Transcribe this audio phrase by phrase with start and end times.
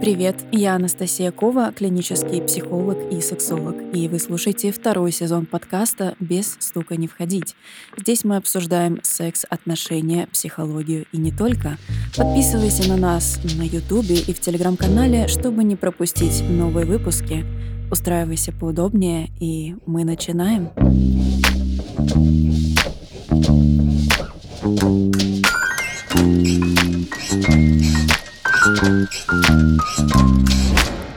[0.00, 6.56] Привет, я Анастасия Кова, клинический психолог и сексолог, и вы слушаете второй сезон подкаста «Без
[6.60, 7.54] стука не входить».
[7.96, 11.78] Здесь мы обсуждаем секс, отношения, психологию и не только.
[12.16, 17.44] Подписывайся на нас на Ютубе и в Телеграм-канале, чтобы не пропустить новые выпуски.
[17.90, 20.70] Устраивайся поудобнее, и мы начинаем.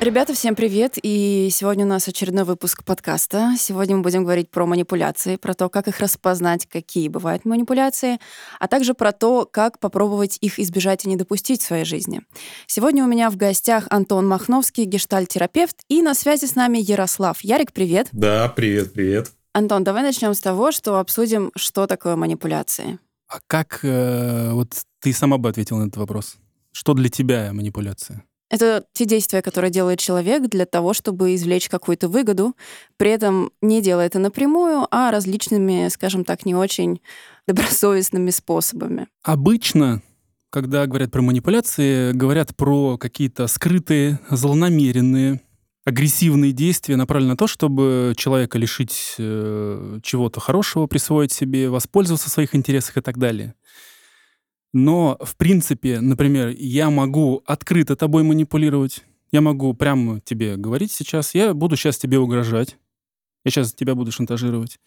[0.08, 0.98] Ребята, всем привет!
[1.04, 3.56] И сегодня у нас очередной выпуск подкаста.
[3.60, 8.18] Сегодня мы будем говорить про манипуляции, про то, как их распознать, какие бывают манипуляции,
[8.58, 12.22] а также про то, как попробовать их избежать и не допустить в своей жизни.
[12.68, 17.42] Сегодня у меня в гостях Антон Махновский, гештальтерапевт, и на связи с нами Ярослав.
[17.42, 18.08] Ярик, привет!
[18.14, 19.32] Да, привет, привет.
[19.52, 22.98] Антон, давай начнем с того, что обсудим, что такое манипуляции.
[23.28, 24.70] А как э, вот
[25.02, 26.38] ты сама бы ответила на этот вопрос?
[26.78, 28.24] Что для тебя манипуляция?
[28.52, 32.56] Это те действия, которые делает человек для того, чтобы извлечь какую-то выгоду,
[32.98, 37.02] при этом не делая это напрямую, а различными, скажем так, не очень
[37.48, 39.08] добросовестными способами.
[39.24, 40.04] Обычно,
[40.52, 45.42] когда говорят про манипуляции, говорят про какие-то скрытые, злонамеренные,
[45.84, 52.34] агрессивные действия, направленные на то, чтобы человека лишить э, чего-то хорошего, присвоить себе, воспользоваться в
[52.34, 53.56] своих интересах и так далее.
[54.74, 59.04] Но, в принципе, например, я могу открыто тобой манипулировать.
[59.32, 62.78] Я могу прямо тебе говорить сейчас, я буду сейчас тебе угрожать.
[63.44, 64.80] Я сейчас тебя буду шантажировать.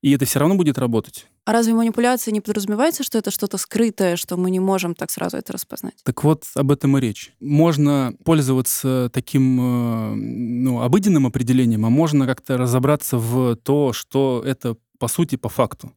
[0.00, 1.26] И это все равно будет работать.
[1.46, 5.38] А разве манипуляция не подразумевается, что это что-то скрытое, что мы не можем так сразу
[5.38, 5.94] это распознать?
[6.04, 7.32] Так вот, об этом и речь.
[7.40, 14.76] Можно пользоваться таким э, ну, обыденным определением, а можно как-то разобраться в то, что это
[14.98, 15.92] по сути, по факту.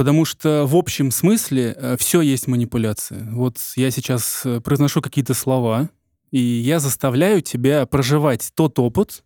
[0.00, 3.28] Потому что в общем смысле э, все есть манипуляция.
[3.32, 5.90] Вот я сейчас э, произношу какие-то слова,
[6.30, 9.22] и я заставляю тебя проживать тот опыт,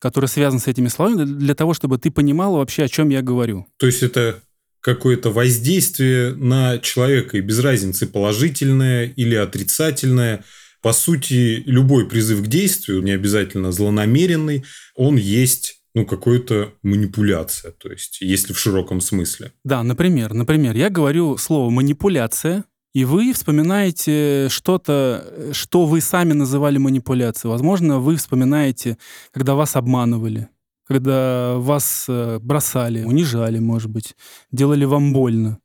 [0.00, 3.68] который связан с этими словами, для того, чтобы ты понимал вообще, о чем я говорю.
[3.76, 4.42] То есть это
[4.80, 10.42] какое-то воздействие на человека, и без разницы положительное или отрицательное.
[10.82, 14.64] По сути, любой призыв к действию, не обязательно злонамеренный,
[14.96, 19.52] он есть ну, какая-то манипуляция, то есть, если в широком смысле.
[19.64, 26.78] Да, например, например, я говорю слово манипуляция, и вы вспоминаете что-то, что вы сами называли
[26.78, 27.50] манипуляцией.
[27.50, 28.98] Возможно, вы вспоминаете,
[29.32, 30.48] когда вас обманывали,
[30.86, 34.14] когда вас э, бросали, унижали, может быть,
[34.52, 35.58] делали вам больно.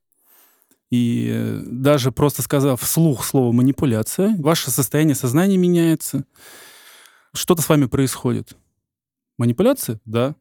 [0.89, 6.25] И э, даже просто сказав вслух слово манипуляция, ваше состояние сознания меняется,
[7.33, 8.55] что-то с вами происходит.
[9.39, 9.99] Манипуляция?
[10.05, 10.35] Да.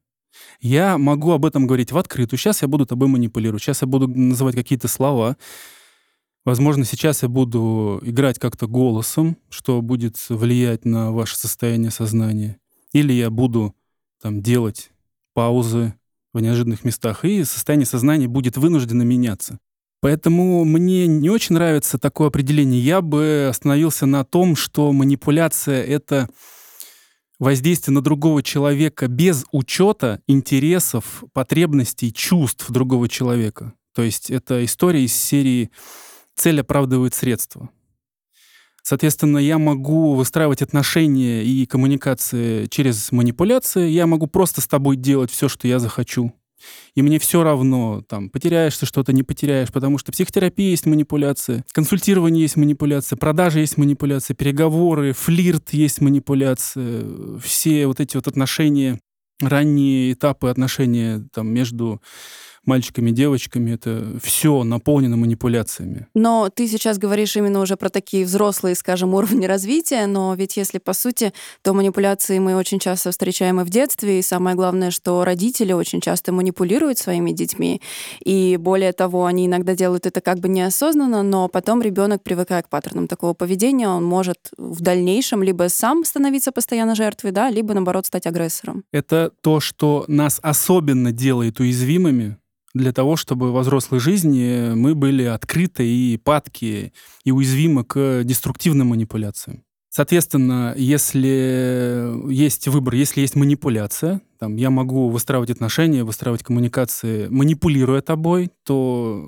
[0.60, 2.38] Я могу об этом говорить в открытую.
[2.38, 3.62] Сейчас я буду тобой манипулировать.
[3.62, 5.36] Сейчас я буду называть какие-то слова.
[6.44, 12.58] Возможно, сейчас я буду играть как-то голосом, что будет влиять на ваше состояние сознания.
[12.92, 13.74] Или я буду
[14.20, 14.90] там делать
[15.32, 15.94] паузы
[16.32, 19.60] в неожиданных местах, и состояние сознания будет вынуждено меняться.
[20.00, 22.80] Поэтому мне не очень нравится такое определение.
[22.80, 26.28] Я бы остановился на том, что манипуляция— это
[27.38, 33.74] воздействие на другого человека без учета интересов, потребностей, чувств другого человека.
[33.94, 35.70] То есть это история из серии
[36.34, 37.70] «Цель оправдывает средства».
[38.82, 43.90] Соответственно, я могу выстраивать отношения и коммуникации через манипуляции.
[43.90, 46.32] Я могу просто с тобой делать все, что я захочу.
[46.94, 51.64] И мне все равно, там, потеряешь ты что-то, не потеряешь, потому что психотерапия есть манипуляция,
[51.72, 57.04] консультирование есть манипуляция, продажи есть манипуляция, переговоры, флирт есть манипуляция,
[57.40, 58.98] все вот эти вот отношения,
[59.40, 62.02] ранние этапы отношения там между
[62.68, 66.06] мальчиками, девочками, это все наполнено манипуляциями.
[66.14, 70.78] Но ты сейчас говоришь именно уже про такие взрослые, скажем, уровни развития, но ведь если
[70.78, 75.24] по сути, то манипуляции мы очень часто встречаем и в детстве, и самое главное, что
[75.24, 77.80] родители очень часто манипулируют своими детьми,
[78.24, 82.68] и более того, они иногда делают это как бы неосознанно, но потом ребенок, привыкая к
[82.68, 88.06] паттернам такого поведения, он может в дальнейшем либо сам становиться постоянно жертвой, да, либо наоборот
[88.06, 88.84] стать агрессором.
[88.92, 92.36] Это то, что нас особенно делает уязвимыми,
[92.74, 96.92] для того, чтобы во взрослой жизни мы были открыты и падки,
[97.24, 99.64] и уязвимы к деструктивным манипуляциям.
[99.90, 108.02] Соответственно, если есть выбор, если есть манипуляция, там, я могу выстраивать отношения, выстраивать коммуникации, манипулируя
[108.02, 109.26] тобой, то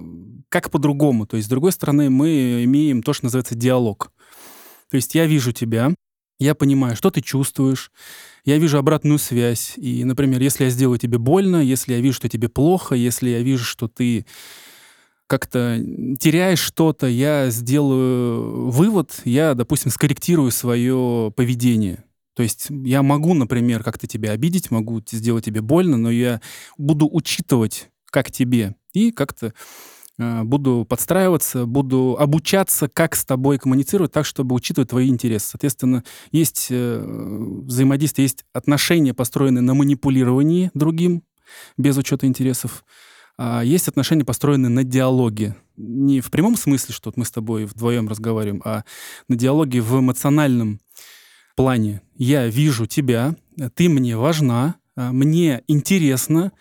[0.48, 1.26] как по-другому?
[1.26, 4.12] То есть, с другой стороны, мы имеем то, что называется диалог.
[4.90, 5.94] То есть я вижу тебя,
[6.40, 7.92] я понимаю, что ты чувствуешь,
[8.44, 9.74] я вижу обратную связь.
[9.76, 13.40] И, например, если я сделаю тебе больно, если я вижу, что тебе плохо, если я
[13.40, 14.26] вижу, что ты
[15.26, 15.78] как-то
[16.18, 22.04] теряешь что-то, я сделаю вывод, я, допустим, скорректирую свое поведение.
[22.34, 26.40] То есть я могу, например, как-то тебя обидеть, могу сделать тебе больно, но я
[26.78, 29.52] буду учитывать, как тебе, и как-то
[30.44, 35.50] буду подстраиваться, буду обучаться, как с тобой коммуницировать так, чтобы учитывать твои интересы.
[35.50, 37.04] Соответственно, есть э,
[37.62, 41.22] взаимодействие, есть отношения, построенные на манипулировании другим
[41.76, 42.84] без учета интересов.
[43.38, 45.56] А есть отношения, построенные на диалоге.
[45.78, 48.84] Не в прямом смысле, что мы с тобой вдвоем разговариваем, а
[49.28, 50.80] на диалоге в эмоциональном
[51.56, 52.02] плане.
[52.16, 53.34] Я вижу тебя,
[53.74, 56.52] ты мне важна, а, мне интересно,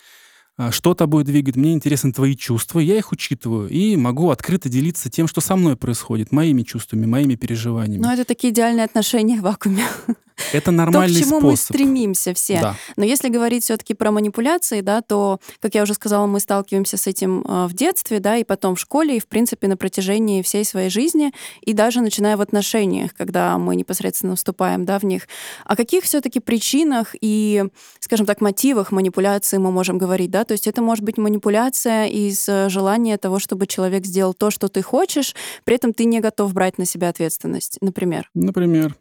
[0.71, 5.27] что тобой двигает, мне интересны твои чувства, я их учитываю и могу открыто делиться тем,
[5.27, 8.01] что со мной происходит, моими чувствами, моими переживаниями.
[8.01, 9.85] Но это такие идеальные отношения в вакууме.
[10.53, 11.43] Это нормальный то, к чему способ.
[11.43, 12.61] мы стремимся все.
[12.61, 12.75] Да.
[12.95, 17.07] Но если говорить все-таки про манипуляции, да, то, как я уже сказала, мы сталкиваемся с
[17.07, 20.65] этим э, в детстве, да, и потом в школе, и, в принципе, на протяжении всей
[20.65, 25.27] своей жизни, и даже начиная в отношениях, когда мы непосредственно вступаем, да, в них.
[25.65, 27.65] О каких все-таки причинах и,
[27.99, 30.45] скажем так, мотивах манипуляции мы можем говорить, да?
[30.49, 34.67] То есть это может быть манипуляция из э, желания того, чтобы человек сделал то, что
[34.67, 38.31] ты хочешь, при этом ты не готов брать на себя ответственность, например.
[38.33, 38.95] Например.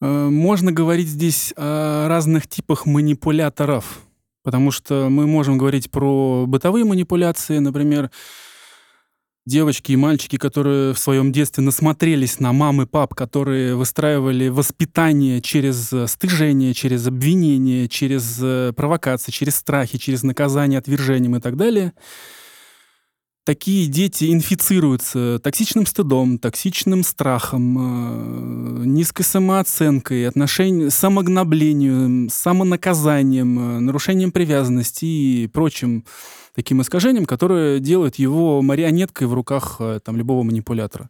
[0.00, 4.02] Э, можно говорить здесь о разных типах манипуляторов,
[4.44, 8.12] потому что мы можем говорить про бытовые манипуляции, например,
[9.48, 15.40] девочки и мальчики, которые в своем детстве насмотрелись на мам и пап, которые выстраивали воспитание
[15.40, 21.56] через э, стыжение, через обвинение, через э, провокации, через страхи, через наказание отвержением и так
[21.56, 21.92] далее—
[23.48, 35.06] такие дети инфицируются токсичным стыдом, токсичным страхом, э, низкой самооценкой, отношением, самогноблением, самонаказанием, нарушением привязанности
[35.06, 36.04] и прочим
[36.58, 41.08] таким искажением, которое делает его марионеткой в руках э, там, любого манипулятора.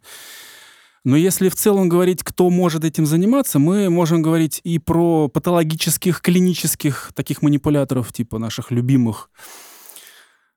[1.05, 6.21] Но если в целом говорить, кто может этим заниматься, мы можем говорить и про патологических,
[6.21, 9.31] клинических таких манипуляторов, типа наших любимых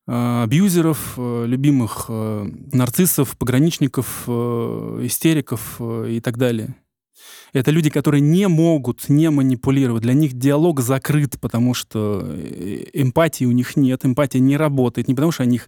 [0.07, 6.75] Э, абьюзеров, э, любимых нарциссов, пограничников, истериков и так далее.
[7.53, 10.03] Это люди, которые не могут не манипулировать.
[10.03, 12.19] Для них диалог закрыт, потому что
[12.93, 15.07] эмпатии у них нет, эмпатия не работает.
[15.07, 15.61] Не потому что они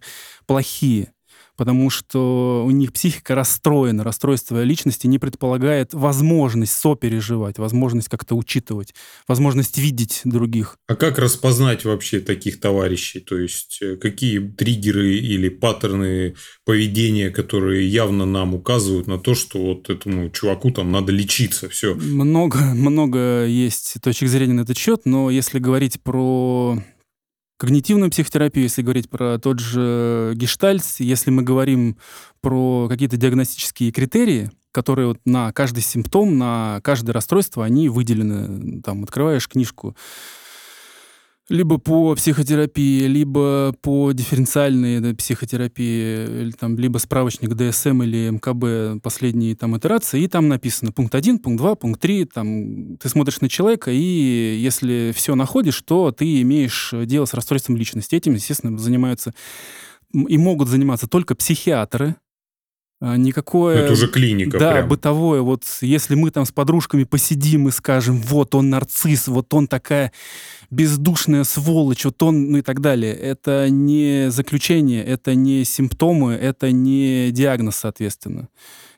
[0.46, 1.13] плохие,
[1.56, 8.94] потому что у них психика расстроена, расстройство личности не предполагает возможность сопереживать, возможность как-то учитывать,
[9.28, 10.76] возможность видеть других.
[10.88, 13.20] А как распознать вообще таких товарищей?
[13.20, 16.34] То есть, э, какие триггеры или паттерны
[16.64, 21.94] поведения, которые явно нам указывают на то, что вот этому чуваку там надо лечиться, все?
[21.94, 26.78] Много, много есть точек зрения на этот счет, но если говорить про
[27.56, 31.96] когнитивную психотерапию, если говорить про тот же гештальт, если мы говорим
[32.40, 38.82] про какие-то диагностические критерии, которые вот на каждый симптом, на каждое расстройство, они выделены.
[38.82, 39.96] Там открываешь книжку
[41.48, 49.54] либо по психотерапии, либо по дифференциальной да, психотерапии, там, либо справочник ДСМ или МКБ последние
[49.54, 53.48] там итерации, и там написано пункт 1, пункт 2, пункт 3, там, ты смотришь на
[53.48, 58.14] человека, и если все находишь, то ты имеешь дело с расстройством личности.
[58.14, 59.34] Этим, естественно, занимаются
[60.14, 62.16] и могут заниматься только психиатры,
[63.16, 63.84] никакое...
[63.84, 64.88] Это уже клиника Да, прям.
[64.88, 65.40] бытовое.
[65.40, 70.12] Вот если мы там с подружками посидим и скажем, вот он нарцисс, вот он такая
[70.70, 73.14] бездушная сволочь, вот он, ну и так далее.
[73.14, 78.48] Это не заключение, это не симптомы, это не диагноз, соответственно.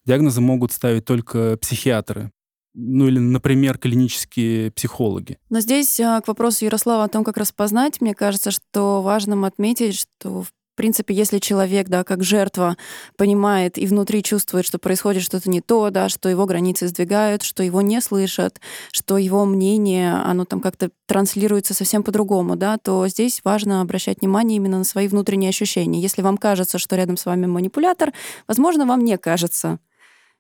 [0.05, 2.31] Диагнозы могут ставить только психиатры
[2.77, 5.39] ну или, например, клинические психологи.
[5.49, 9.99] Но здесь а, к вопросу Ярослава о том, как распознать, мне кажется, что важным отметить,
[9.99, 12.77] что в в принципе, если человек, да, как жертва,
[13.17, 17.63] понимает и внутри чувствует, что происходит что-то не то, да, что его границы сдвигают, что
[17.63, 18.61] его не слышат,
[18.93, 24.57] что его мнение, оно там как-то транслируется совсем по-другому, да, то здесь важно обращать внимание
[24.57, 25.99] именно на свои внутренние ощущения.
[25.99, 28.13] Если вам кажется, что рядом с вами манипулятор,
[28.47, 29.79] возможно, вам не кажется.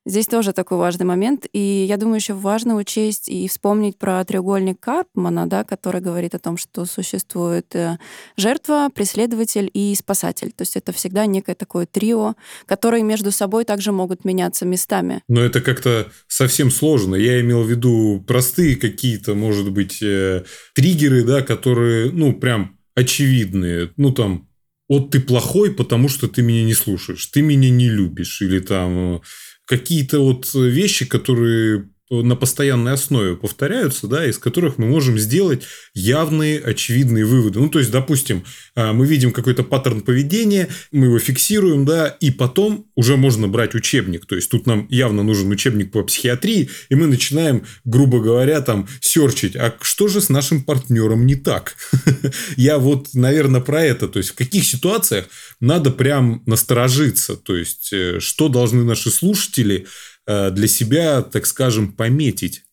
[0.08, 1.46] Здесь тоже такой важный момент.
[1.52, 6.38] И я думаю, еще важно учесть и вспомнить про треугольник Карпмана, да, который говорит о
[6.38, 7.98] том, что существует э,
[8.36, 10.52] жертва, преследователь и спасатель.
[10.52, 12.34] То есть это всегда некое такое трио,
[12.66, 15.22] которые между собой также могут меняться местами.
[15.26, 17.16] Но это как-то совсем сложно.
[17.16, 20.44] Я имел в виду простые какие-то, может быть, э,
[20.76, 23.90] триггеры, да, которые, ну, прям очевидные.
[23.96, 24.48] Ну, там,
[24.88, 29.20] вот ты плохой, потому что ты меня не слушаешь, ты меня не любишь, или там
[29.66, 36.60] какие-то вот вещи, которые на постоянной основе повторяются, да, из которых мы можем сделать явные,
[36.60, 37.58] очевидные выводы.
[37.58, 38.44] Ну, то есть, допустим,
[38.76, 43.74] а, мы видим какой-то паттерн поведения, мы его фиксируем, да, и потом уже можно брать
[43.74, 44.24] учебник.
[44.26, 48.88] То есть, тут нам явно нужен учебник по психиатрии, и мы начинаем, грубо говоря, там,
[49.00, 51.76] серчить, а что же с нашим партнером не так?
[52.56, 54.06] Я вот, наверное, про это.
[54.06, 55.26] То есть, в каких ситуациях
[55.58, 57.36] надо прям насторожиться?
[57.36, 59.86] То есть, э, что должны наши слушатели
[60.26, 62.64] для себя, так скажем, пометить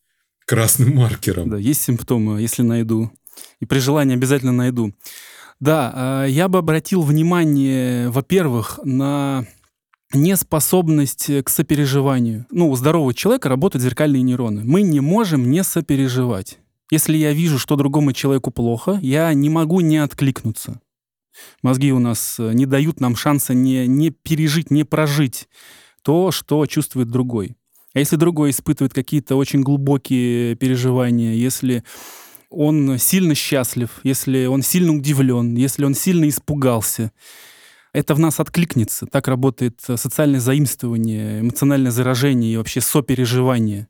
[0.45, 1.49] красным маркером.
[1.49, 3.11] Да, есть симптомы, если найду.
[3.59, 4.93] И при желании обязательно найду.
[5.59, 9.45] Да, э, я бы обратил внимание, во-первых, на
[10.13, 12.45] неспособность к сопереживанию.
[12.51, 14.63] Ну, у здорового человека работают зеркальные нейроны.
[14.63, 16.59] Мы не можем не сопереживать.
[16.91, 20.79] Если я вижу, что другому человеку плохо, я не могу не откликнуться.
[21.63, 25.47] Мозги у нас э, не дают нам шанса не, не пережить, не прожить
[26.03, 27.55] то, что чувствует другой.
[27.93, 31.83] А если другой испытывает какие-то очень глубокие переживания, если
[32.49, 37.11] он сильно счастлив, если он сильно удивлен, если он сильно испугался,
[37.93, 39.05] это в нас откликнется.
[39.05, 43.87] Так работает социальное заимствование, эмоциональное заражение и вообще сопереживание.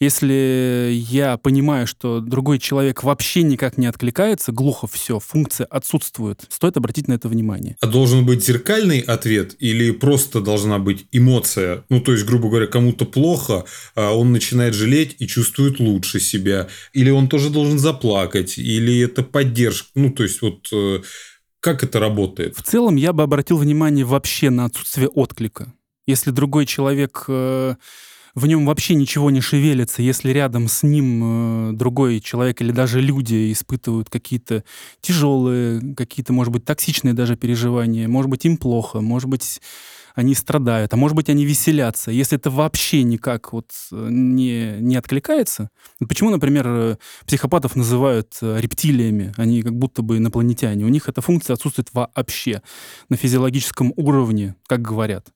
[0.00, 6.78] Если я понимаю, что другой человек вообще никак не откликается, глухо все, функция отсутствует, стоит
[6.78, 7.76] обратить на это внимание.
[7.82, 11.84] А должен быть зеркальный ответ или просто должна быть эмоция?
[11.90, 16.68] Ну, то есть, грубо говоря, кому-то плохо, а он начинает жалеть и чувствует лучше себя.
[16.94, 19.90] Или он тоже должен заплакать, или это поддержка.
[19.96, 21.02] Ну, то есть, вот э,
[21.60, 22.56] как это работает?
[22.56, 25.74] В целом, я бы обратил внимание вообще на отсутствие отклика.
[26.06, 27.74] Если другой человек э,
[28.34, 33.00] в нем вообще ничего не шевелится, если рядом с ним э, другой человек или даже
[33.00, 34.64] люди испытывают какие-то
[35.00, 39.60] тяжелые, какие-то, может быть, токсичные даже переживания, может быть, им плохо, может быть,
[40.14, 42.10] они страдают, а может быть, они веселятся.
[42.10, 45.70] Если это вообще никак вот э, не, не откликается,
[46.08, 46.96] почему, например, э,
[47.26, 52.62] психопатов называют рептилиями, они как будто бы инопланетяне, у них эта функция отсутствует вообще
[53.08, 55.30] на физиологическом уровне, как говорят.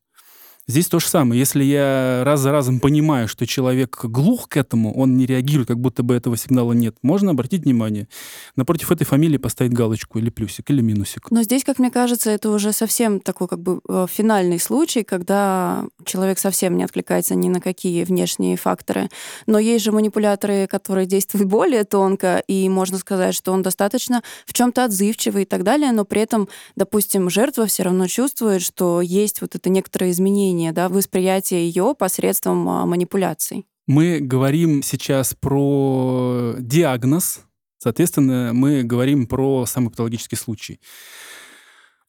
[0.67, 1.39] Здесь то же самое.
[1.39, 5.79] Если я раз за разом понимаю, что человек глух к этому, он не реагирует, как
[5.79, 8.09] будто бы этого сигнала нет, можно обратить внимание.
[8.57, 11.31] Напротив этой фамилии поставить галочку или плюсик, или минусик.
[11.31, 15.85] Но здесь, как мне кажется, это уже совсем такой как бы э, финальный случай, когда
[16.07, 19.11] человек совсем не откликается ни на какие внешние факторы.
[19.47, 24.55] Но есть же манипуляторы, которые действуют более тонко, и можно сказать, что он достаточно в
[24.55, 29.43] чем-то отзывчивый и так далее, но при этом, допустим, жертва все равно чувствует, что есть
[29.43, 33.67] вот это некоторое изменение изменение да, восприятия ее посредством а, манипуляций.
[33.87, 37.41] Мы говорим сейчас про диагноз,
[37.79, 40.81] соответственно, мы говорим про самый патологический случай.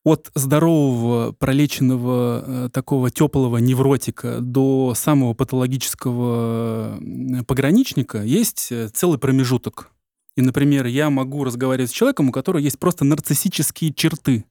[0.05, 6.99] От здорового, пролеченного, э, такого теплого невротика до самого патологического
[7.47, 9.89] пограничника есть э, целый промежуток.
[10.37, 14.45] И, например, я могу разговаривать с человеком, у которого есть просто нарциссические черты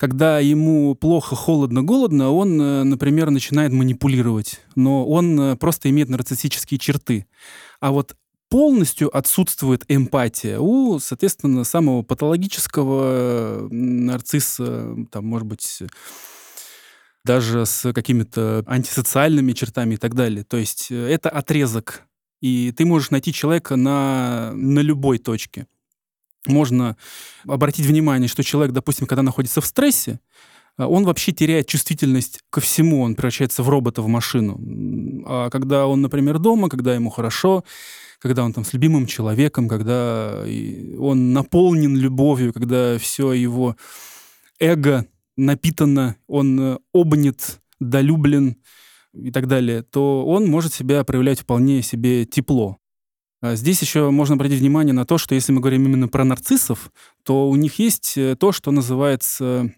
[0.00, 6.08] когда ему плохо, холодно, голодно, он, э, например, начинает манипулировать, но он э, просто имеет
[6.08, 7.26] нарциссические черты.
[7.80, 8.16] А вот
[8.48, 15.82] полностью отсутствует эмпатия у, соответственно, самого патологического нарцисса, там, может быть,
[17.22, 20.44] даже с какими-то антисоциальными чертами и так далее.
[20.44, 22.04] То есть э, это отрезок,
[22.40, 25.66] и ты можешь найти человека на, на любой точке
[26.46, 26.96] можно
[27.46, 30.20] обратить внимание, что человек, допустим, когда находится в стрессе,
[30.76, 34.58] а, он вообще теряет чувствительность ко всему, он превращается в робота, в машину.
[35.26, 37.64] А когда он, например, дома, когда ему хорошо,
[38.18, 40.44] когда он там с любимым человеком, когда
[40.98, 43.76] он наполнен любовью, когда все его
[44.58, 45.06] эго
[45.36, 48.56] напитано, он э, обнят, долюблен
[49.14, 52.76] и так далее, то он может себя проявлять вполне себе тепло.
[53.42, 56.90] А здесь еще можно обратить внимание на то, что если мы говорим именно про нарциссов,
[57.24, 59.72] то у них есть э, то, что называется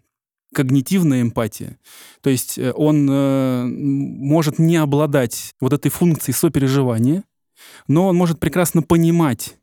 [0.53, 1.79] когнитивная эмпатия.
[2.23, 7.23] То есть э, он э, может не обладать вот этой функцией сопереживания,
[7.87, 9.57] но он может прекрасно понимать,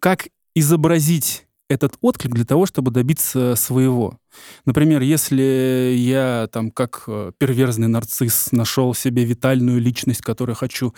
[0.00, 4.18] как изобразить этот отклик для того, чтобы добиться своего.
[4.66, 10.92] Например, если я там как перверзный нарцисс нашел себе витальную личность, которую хочу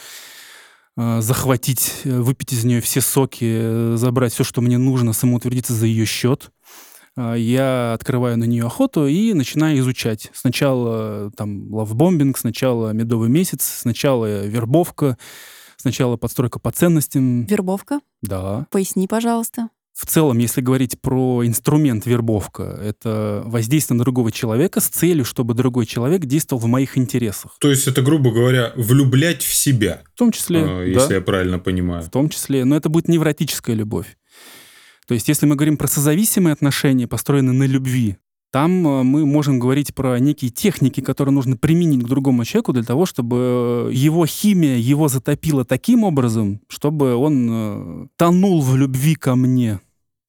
[0.97, 5.87] захватить, э, выпить из нее все соки, э, забрать все, что мне нужно, самоутвердиться за
[5.87, 6.51] ее счет.
[7.17, 10.31] А, я открываю на нее охоту и начинаю изучать.
[10.35, 15.19] Сначала там лавбомбинг, сначала медовый месяц, сначала вербовка,
[15.77, 17.45] сначала подстройка по ценностям.
[17.47, 18.01] Вербовка?
[18.23, 18.67] Да.
[18.71, 19.69] Поясни, пожалуйста.
[20.03, 25.55] В целом, если говорить про инструмент вербовка, это воздействие на другого человека с целью, чтобы
[25.55, 27.57] другой человек действовал в моих интересах.
[27.61, 30.03] То есть это, грубо говоря, влюблять в себя.
[30.13, 32.03] В том числе, э, если да, я правильно понимаю.
[32.03, 34.17] в том числе, но это будет невротическая любовь.
[35.07, 38.17] То есть если мы говорим про созависимые отношения, построенные на любви,
[38.51, 42.83] там э, мы можем говорить про некие техники, которые нужно применить к другому человеку для
[42.83, 49.37] того, чтобы его химия его затопила таким образом, чтобы он э, тонул в любви ко
[49.37, 49.79] мне,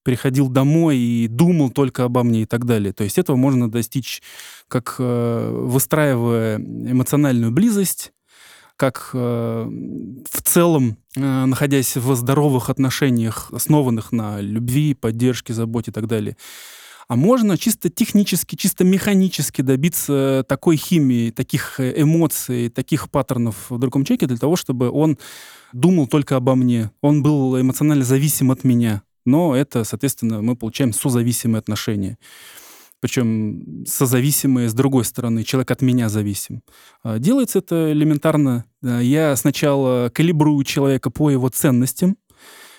[0.03, 2.93] приходил домой и думал только обо мне и так далее.
[2.93, 4.21] То есть этого можно достичь,
[4.67, 8.11] как э, выстраивая эмоциональную близость,
[8.75, 16.35] как в целом, находясь в здоровых отношениях, основанных на любви, поддержке, заботе и так далее,
[17.07, 23.77] а можно чисто технически, чисто механически добиться такой химии, таких э, эмоций, таких паттернов в
[23.77, 25.17] другом человеке для того, чтобы он
[25.73, 26.91] думал только обо мне.
[27.01, 29.03] Он был эмоционально зависим от меня.
[29.25, 32.17] Но это, соответственно, мы получаем созависимые отношения.
[32.99, 35.43] Причем созависимые с другой стороны.
[35.43, 36.61] Человек от меня зависим.
[37.03, 38.65] А делается это элементарно.
[38.81, 42.17] Я сначала калибрую человека по его ценностям,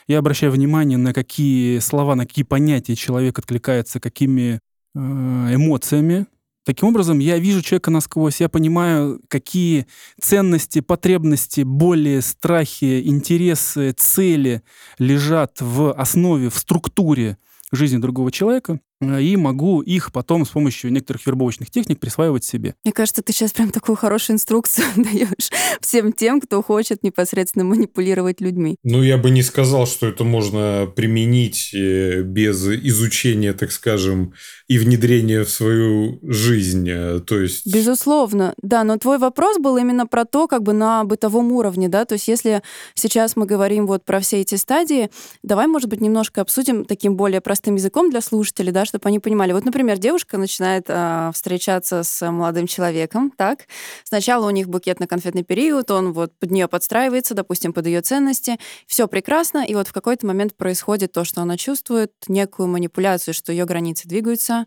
[0.07, 4.61] я обращаю внимание, на какие слова, на какие понятия человек откликается, какими
[4.95, 6.27] э, эмоциями.
[6.65, 9.87] Таким образом, я вижу человека насквозь, я понимаю, какие
[10.21, 14.63] ценности, потребности, боли, страхи, интересы, цели
[14.99, 17.37] лежат в основе, в структуре
[17.71, 18.81] жизни другого человека.
[19.01, 22.75] Э, и могу их потом с помощью некоторых вербовочных техник присваивать себе.
[22.85, 28.41] Мне кажется, ты сейчас прям такую хорошую инструкцию даешь всем тем, кто хочет непосредственно манипулировать
[28.41, 28.77] людьми.
[28.83, 34.35] Ну, я бы не сказал, что это можно применить э, без изучения, так скажем,
[34.69, 36.89] и внедрения в свою жизнь.
[36.89, 37.73] Э, то есть...
[37.73, 42.05] Безусловно, да, но твой вопрос был именно про то, как бы на бытовом уровне, да,
[42.05, 42.63] то есть если
[42.95, 45.11] сейчас мы говорим вот про все эти стадии,
[45.43, 49.53] давай, может быть, немножко обсудим таким более простым языком для слушателей, да, чтобы они понимали.
[49.53, 53.67] Вот, например, девушка начинает э, встречаться с молодым человеком, так?
[54.05, 58.59] Сначала у них букетно-конфетный период, он вот под нее подстраивается, допустим, под ее ценности.
[58.87, 63.53] Все прекрасно, и вот в какой-то момент происходит то, что она чувствует некую манипуляцию, что
[63.53, 64.67] ее границы двигаются,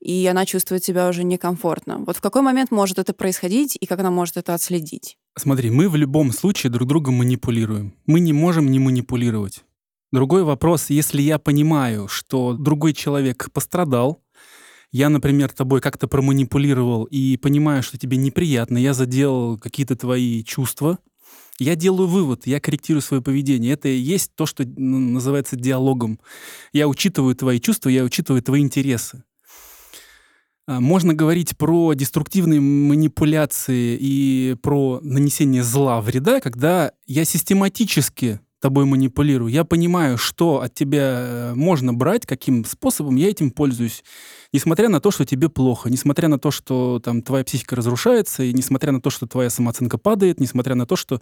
[0.00, 1.98] и она чувствует себя уже некомфортно.
[1.98, 5.16] Вот в какой момент может это происходить, и как она может это отследить?
[5.36, 7.94] Смотри, мы в любом случае друг друга манипулируем.
[8.06, 9.64] Мы не можем не манипулировать.
[10.12, 14.22] Другой вопрос, если я понимаю, что другой человек пострадал,
[14.90, 20.98] я, например, тобой как-то проманипулировал и понимаю, что тебе неприятно, я задел какие-то твои чувства,
[21.58, 23.72] я делаю вывод, я корректирую свое поведение.
[23.72, 26.20] Это и есть то, что называется диалогом.
[26.72, 29.24] Я учитываю твои чувства, я учитываю твои интересы.
[30.66, 38.84] А, можно говорить про деструктивные манипуляции и про нанесение зла, вреда, когда я систематически тобой
[38.86, 39.52] манипулирую.
[39.52, 44.04] Я понимаю, что от тебя э, можно брать, каким способом я этим пользуюсь.
[44.52, 48.52] Несмотря на то, что тебе плохо, несмотря на то, что там твоя психика разрушается, и
[48.52, 51.20] несмотря на то, что твоя самооценка падает, несмотря на то, что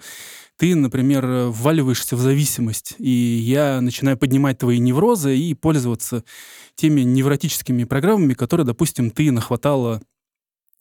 [0.57, 6.22] ты, например, вваливаешься в зависимость, и я начинаю поднимать твои неврозы и пользоваться
[6.74, 10.03] теми невротическими программами, которые, допустим, ты нахватала...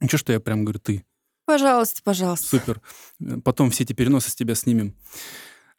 [0.02, 1.04] Ничего, что я прям говорю «ты».
[1.46, 2.46] Пожалуйста, пожалуйста.
[2.46, 2.82] Супер.
[3.44, 4.94] Потом все эти переносы с тебя снимем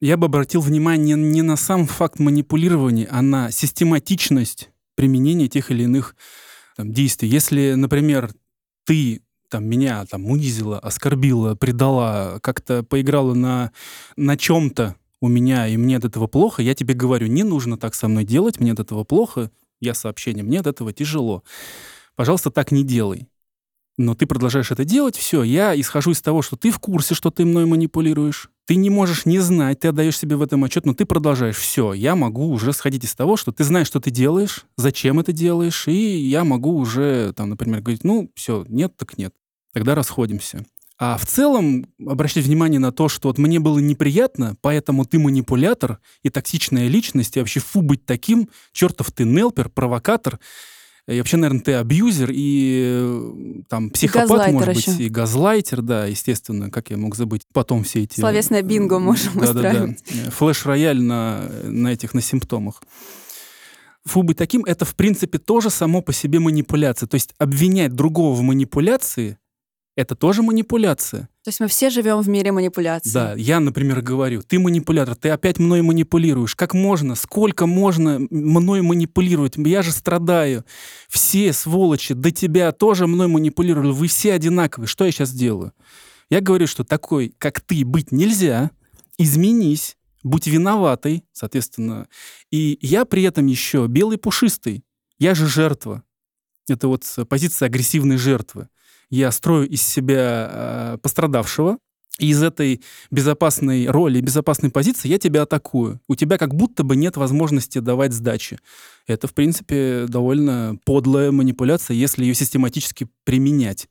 [0.00, 5.84] я бы обратил внимание не на сам факт манипулирования, а на систематичность применения тех или
[5.84, 6.16] иных
[6.76, 7.28] там, действий.
[7.28, 8.32] Если, например,
[8.84, 13.72] ты там, меня там, унизила, оскорбила, предала, как-то поиграла на,
[14.16, 17.94] на чем-то у меня, и мне от этого плохо, я тебе говорю, не нужно так
[17.94, 21.42] со мной делать, мне от этого плохо, я сообщение, мне от этого тяжело.
[22.16, 23.28] Пожалуйста, так не делай
[24.00, 27.30] но ты продолжаешь это делать, все, я исхожу из того, что ты в курсе, что
[27.30, 30.94] ты мной манипулируешь, ты не можешь не знать, ты отдаешь себе в этом отчет, но
[30.94, 31.56] ты продолжаешь.
[31.56, 35.32] Все, я могу уже сходить из того, что ты знаешь, что ты делаешь, зачем это
[35.32, 39.34] делаешь, и я могу уже, там, например, говорить, ну, все, нет, так нет.
[39.72, 40.64] Тогда расходимся.
[41.00, 45.98] А в целом обращать внимание на то, что вот мне было неприятно, поэтому ты манипулятор
[46.22, 50.38] и токсичная личность, и вообще фу быть таким, чертов ты нелпер, провокатор,
[51.12, 55.02] и вообще, наверное, ты абьюзер и э, там психопат, и может быть, еще.
[55.02, 57.42] и газлайтер, да, естественно, как я мог забыть.
[57.52, 58.20] Потом все эти...
[58.20, 60.04] Словесное бинго можем да, устраивать.
[60.08, 60.30] Да, да.
[60.30, 62.82] Флеш-рояль на, на этих, на симптомах.
[64.04, 67.06] Фу, быть таким— это, в принципе, тоже само по себе манипуляция.
[67.06, 69.38] То есть обвинять другого в манипуляции
[69.96, 71.28] это тоже манипуляция.
[71.50, 73.10] Есть мы все живем в мире манипуляций.
[73.12, 76.54] Да, я, например, говорю, ты манипулятор, ты опять мной манипулируешь.
[76.54, 79.54] Как можно, сколько можно мной манипулировать?
[79.56, 80.64] Я же страдаю.
[81.08, 83.90] Все сволочи до тебя тоже мной манипулировали.
[83.90, 84.86] Вы все одинаковые.
[84.86, 85.72] Что я сейчас делаю?
[86.30, 88.70] Я говорю, что такой, как ты, быть нельзя.
[89.18, 89.96] Изменись.
[90.22, 92.06] будь виноватой, соответственно.
[92.52, 94.84] И я при этом еще белый пушистый.
[95.18, 96.04] Я же жертва.
[96.68, 98.68] Это вот позиция агрессивной жертвы.
[99.10, 101.78] Я строю из себя э, пострадавшего,
[102.18, 106.00] и из этой безопасной роли, безопасной позиции я тебя атакую.
[106.06, 108.58] У тебя как будто бы нет возможности давать сдачи.
[109.06, 113.88] Это, в принципе, довольно подлая манипуляция, если ее систематически применять.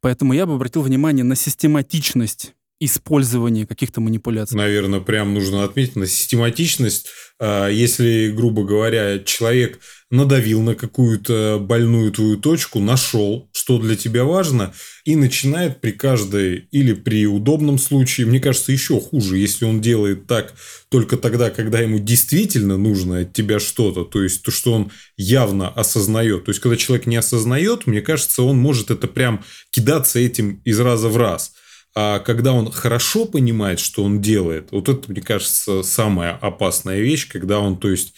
[0.00, 4.56] Поэтому я бы обратил внимание на систематичность использования каких-то манипуляций.
[4.56, 7.06] Наверное, прям нужно отметить на систематичность.
[7.38, 9.78] А, если, грубо говоря, человек
[10.10, 16.66] надавил на какую-то больную твою точку, нашел, что для тебя важно, и начинает при каждой
[16.72, 20.52] или при удобном случае, мне кажется, еще хуже, если он делает так
[20.88, 25.68] только тогда, когда ему действительно нужно от тебя что-то, то есть то, что он явно
[25.68, 26.44] осознает.
[26.44, 30.80] То есть, когда человек не осознает, мне кажется, он может это прям кидаться этим из
[30.80, 31.52] раза в раз.
[31.94, 37.28] А когда он хорошо понимает, что он делает, вот это, мне кажется, самая опасная вещь,
[37.28, 38.14] когда он, то есть,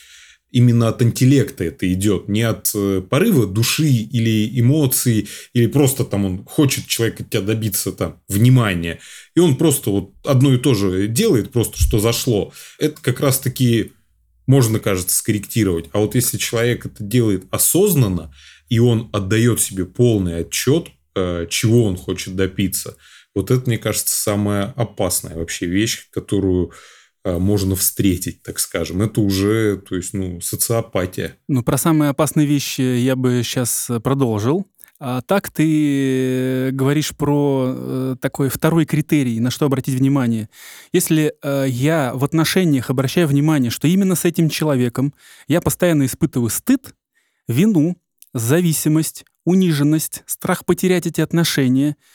[0.53, 6.25] именно от интеллекта это идет, не от э, порыва души или эмоций, или просто там
[6.25, 9.01] он хочет человек от тебя добиться там внимания,
[9.35, 12.53] и он просто вот одно и то же делает, просто что зашло.
[12.79, 13.91] Это как раз-таки
[14.47, 15.87] можно, кажется, скорректировать.
[15.93, 18.33] А вот если человек это делает осознанно,
[18.69, 22.97] и он отдает себе полный отчет, э, чего он хочет добиться–
[23.35, 26.73] вот это, мне кажется, самая опасная вообще вещь, которую
[27.25, 29.03] а, можно встретить, так скажем.
[29.03, 31.37] Это уже, то есть, ну, социопатия.
[31.49, 34.67] Ну, про самые опасные вещи я бы сейчас продолжил.
[35.01, 40.49] А так ты говоришь про э, такой второй критерий, на что обратить внимание.
[40.93, 45.13] Если э, я в отношениях обращаю внимание, что именно с этим человеком
[45.49, 46.95] я постоянно испытываю стыд,
[47.49, 47.97] вину,
[48.33, 51.97] зависимость, униженность, страх потерять эти отношения—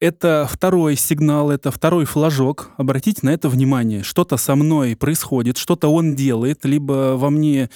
[0.00, 2.70] это второй сигнал, это второй флажок.
[2.76, 4.02] Обратите на это внимание.
[4.02, 7.70] Что-то со мной происходит, что-то он делает, либо во мне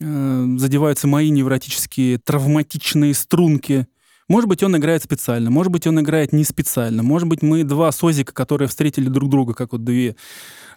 [0.00, 3.86] э, задеваются мои невротические травматичные струнки.
[4.28, 7.02] Может быть, он играет специально, может быть, он играет не специально.
[7.02, 10.16] Может быть, мы два созика, которые встретили друг друга, как вот две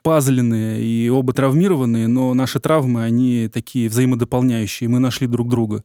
[0.04, 5.84] пазленные и оба травмированные, но наши травмы, они такие взаимодополняющие, мы нашли друг друга.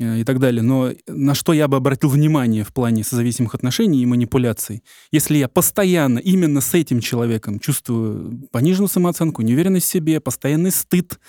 [0.00, 0.62] Э, и так далее.
[0.62, 4.82] Но на что я бы обратил внимание в плане созависимых отношений и манипуляций?
[5.12, 11.20] Если я постоянно именно с этим человеком чувствую пониженную самооценку, неуверенность в себе, постоянный стыд,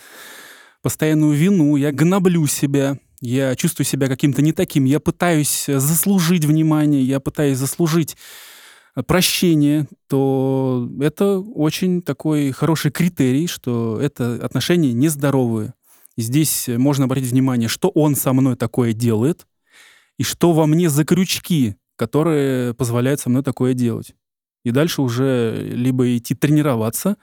[0.82, 7.04] постоянную вину, я гноблю себя, я чувствую себя каким-то не таким, я пытаюсь заслужить внимание,
[7.04, 8.16] я пытаюсь заслужить
[9.06, 15.74] прощение, то это очень такой хороший критерий, что это отношения нездоровые.
[16.18, 19.48] Здесь можно обратить внимание, что он со мной такое делает,
[20.18, 24.14] и что во мне за крючки, которые позволяют со мной такое делать.
[24.64, 27.18] И дальше уже либо идти тренироваться,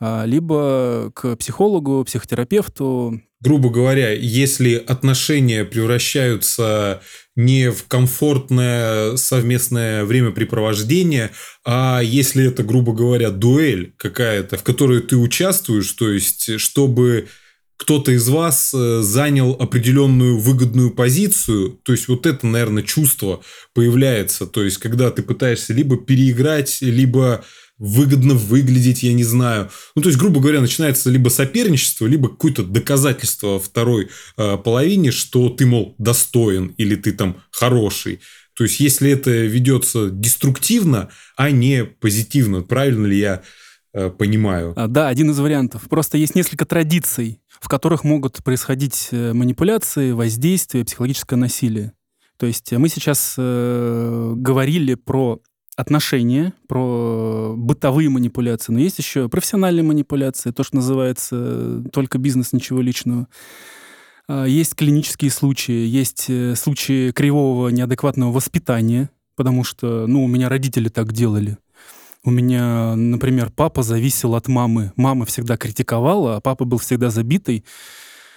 [0.00, 3.22] а, либо к психологу, психотерапевту.
[3.40, 7.00] Грубо говоря, если отношения превращаются
[7.36, 11.30] не в комфортное совместное времяпрепровождение,
[11.64, 17.28] а если это, грубо говоря, дуэль какая-то, в которой ты участвуешь, то есть чтобы
[17.76, 23.42] кто-то из вас э, занял определенную выгодную позицию, то есть вот это, наверное, чувство
[23.74, 27.44] появляется, то есть когда ты пытаешься либо переиграть, либо
[27.78, 29.70] выгодно выглядеть, я не знаю.
[29.96, 35.48] Ну, то есть, грубо говоря, начинается либо соперничество, либо какое-то доказательство второй э, половине, что
[35.48, 38.20] ты, мол, достоин или ты там хороший.
[38.54, 43.42] То есть, если это ведется деструктивно, а не позитивно, правильно ли я
[44.18, 44.72] понимаю?
[44.76, 45.82] А, да, один из вариантов.
[45.88, 51.92] Просто есть несколько традиций в которых могут происходить э, манипуляции, воздействие, психологическое насилие.
[52.36, 55.40] То есть мы сейчас э, говорили про
[55.74, 62.52] отношения, про бытовые манипуляции, но есть еще профессиональные манипуляции, то, что называется э, только бизнес,
[62.52, 63.28] ничего личного.
[64.28, 70.50] А, есть клинические случаи, есть э, случаи кривого неадекватного воспитания, потому что, ну, у меня
[70.50, 71.56] родители так делали.
[72.24, 74.92] У меня, например, папа зависел от мамы.
[74.96, 77.64] Мама всегда критиковала, а папа был всегда забитый,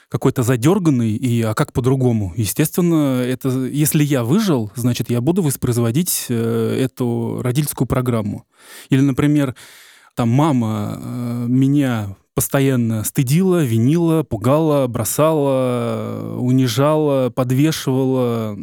[0.09, 2.33] какой-то задерганный, и а как по-другому?
[2.35, 8.45] Естественно, это, если я выжил, значит, я буду воспроизводить э, эту родительскую программу.
[8.89, 9.55] Или, например,
[10.15, 18.55] там мама э, меня постоянно стыдила, винила, пугала, бросала, унижала, подвешивала,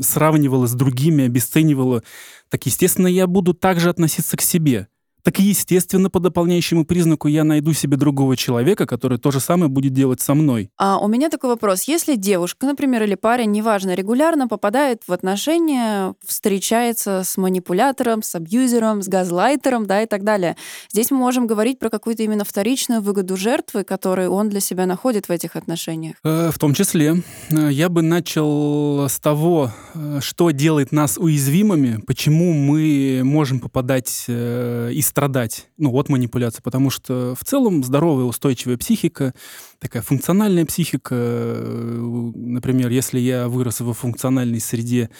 [0.00, 2.02] сравнивала с другими, обесценивала,
[2.48, 4.88] так, естественно, я буду также относиться к себе.
[5.22, 9.92] Так естественно, по дополняющему признаку я найду себе другого человека, который то же самое будет
[9.92, 10.70] делать со мной.
[10.76, 11.84] А у меня такой вопрос.
[11.84, 19.02] Если девушка, например, или парень, неважно, регулярно попадает в отношения, встречается с манипулятором, с абьюзером,
[19.02, 20.56] с газлайтером, да, и так далее,
[20.90, 25.28] здесь мы можем говорить про какую-то именно вторичную выгоду жертвы, которую он для себя находит
[25.28, 26.16] в этих отношениях?
[26.24, 27.22] Э, в том числе.
[27.50, 34.24] Э, я бы начал с того, э, что делает нас уязвимыми, почему мы можем попадать
[34.28, 39.34] и страдать ну, от манипуляции, потому что в целом здоровая, устойчивая психика,
[39.78, 45.10] такая функциональная психика, например, если я вырос в функциональной среде,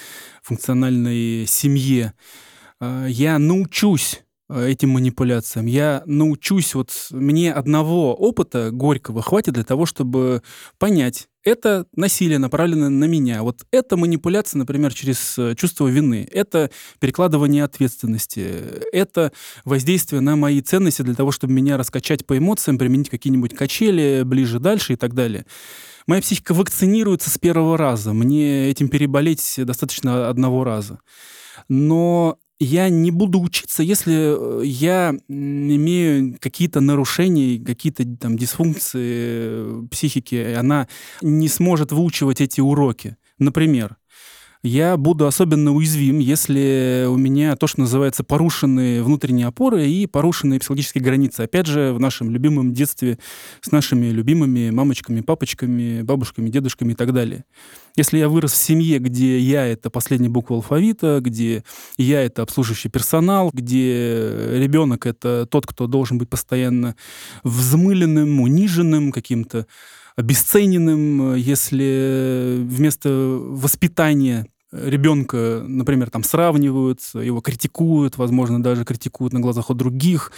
[0.43, 2.13] функциональной семье,
[2.81, 5.67] я научусь Э, этим манипуляциям.
[5.67, 10.43] Я научусь, вот мне одного опыта горького хватит для того, чтобы
[10.79, 13.43] понять, это насилие направлено на меня.
[13.43, 16.29] Вот это манипуляция, например, через э, чувство вины.
[16.31, 18.47] Это перекладывание ответственности.
[18.93, 19.33] Это
[19.65, 24.59] воздействие на мои ценности для того, чтобы меня раскачать по эмоциям, применить какие-нибудь качели ближе,
[24.59, 25.47] дальше и так далее.
[26.07, 28.13] Моя психика вакцинируется с первого раза.
[28.13, 31.01] Мне этим переболеть достаточно одного раза.
[31.69, 39.83] Но я не буду учиться, если э, я имею какие-то нарушения, какие-то там дисфункции э,
[39.91, 40.89] психики, она
[41.23, 43.17] не сможет выучивать эти уроки.
[43.39, 43.97] Например,
[44.63, 50.59] я буду особенно уязвим, если у меня то, что называется порушенные внутренние опоры и порушенные
[50.59, 51.43] психологические границы.
[51.43, 53.19] Опять же, в нашем любимом детстве
[53.61, 57.45] с нашими любимыми мамочками, папочками, бабушками, дедушками и так далее.
[57.97, 61.63] Если я вырос в семье, где я— это последняя буква алфавита, где
[61.97, 66.97] я— это обслуживающий персонал, где ребенок— это тот, кто должен быть постоянно
[67.45, 69.67] взмыленным, униженным, каким-то
[70.19, 79.71] обесцененным, если вместо воспитания ребенка, например, там сравнивают, его критикуют, возможно, даже критикуют на глазах
[79.71, 80.33] у других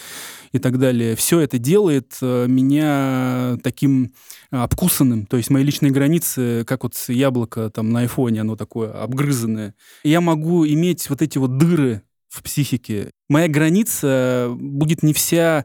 [0.52, 1.16] и так далее.
[1.16, 4.12] Все это делает э, меня таким
[4.50, 9.74] обкусанным, то есть мои личные границы, как вот яблоко там на айфоне, оно такое обгрызанное.
[10.04, 13.12] Я могу иметь вот эти вот дыры в психике.
[13.30, 15.64] Моя граница будет не вся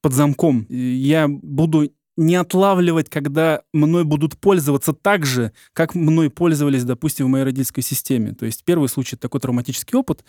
[0.00, 0.66] под замком.
[0.70, 7.28] Я буду не отлавливать, когда мной будут пользоваться так же, как мной пользовались, допустим, в
[7.28, 8.32] моей родительской системе.
[8.32, 10.24] То есть первый случай— такой травматический опыт,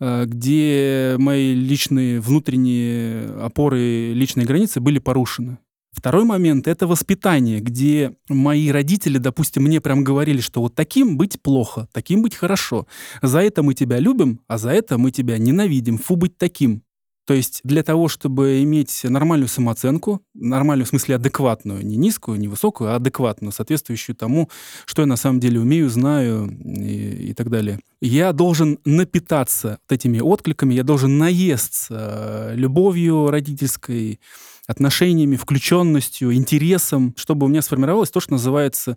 [0.00, 5.58] э, где мои личные внутренние опоры, личные границы были порушены.
[5.94, 11.40] Второй момент— это воспитание, где мои родители, допустим, мне прям говорили, что вот таким быть
[11.40, 12.88] плохо, таким быть хорошо.
[13.22, 15.98] За это мы тебя любим, а за это мы тебя ненавидим.
[15.98, 16.82] Фу, быть таким.
[17.26, 22.48] То есть для того, чтобы иметь нормальную самооценку, нормальную в смысле адекватную, не низкую, не
[22.48, 24.50] высокую, а адекватную, соответствующую тому,
[24.84, 30.20] что я на самом деле умею, знаю и, и так далее, я должен напитаться этими
[30.20, 34.20] откликами, я должен наесться любовью родительской,
[34.66, 38.96] отношениями, включенностью, интересом, чтобы у меня сформировалась то, что называется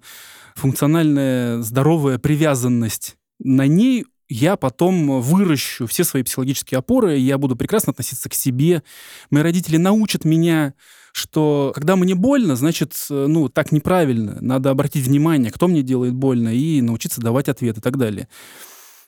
[0.55, 3.17] функциональная здоровая привязанность.
[3.39, 8.83] На ней я потом выращу все свои психологические опоры, я буду прекрасно относиться к себе.
[9.29, 10.73] Мои родители научат меня,
[11.13, 14.37] что когда мне больно, значит, ну, так неправильно.
[14.41, 18.27] Надо обратить внимание, кто мне делает больно, и научиться давать ответ и так далее.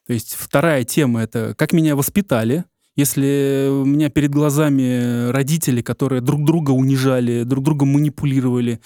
[0.08, 2.63] То есть вторая тема— это как меня воспитали.
[2.95, 8.82] Если у меня перед глазами родители, которые друг друга унижали, друг друга манипулировали,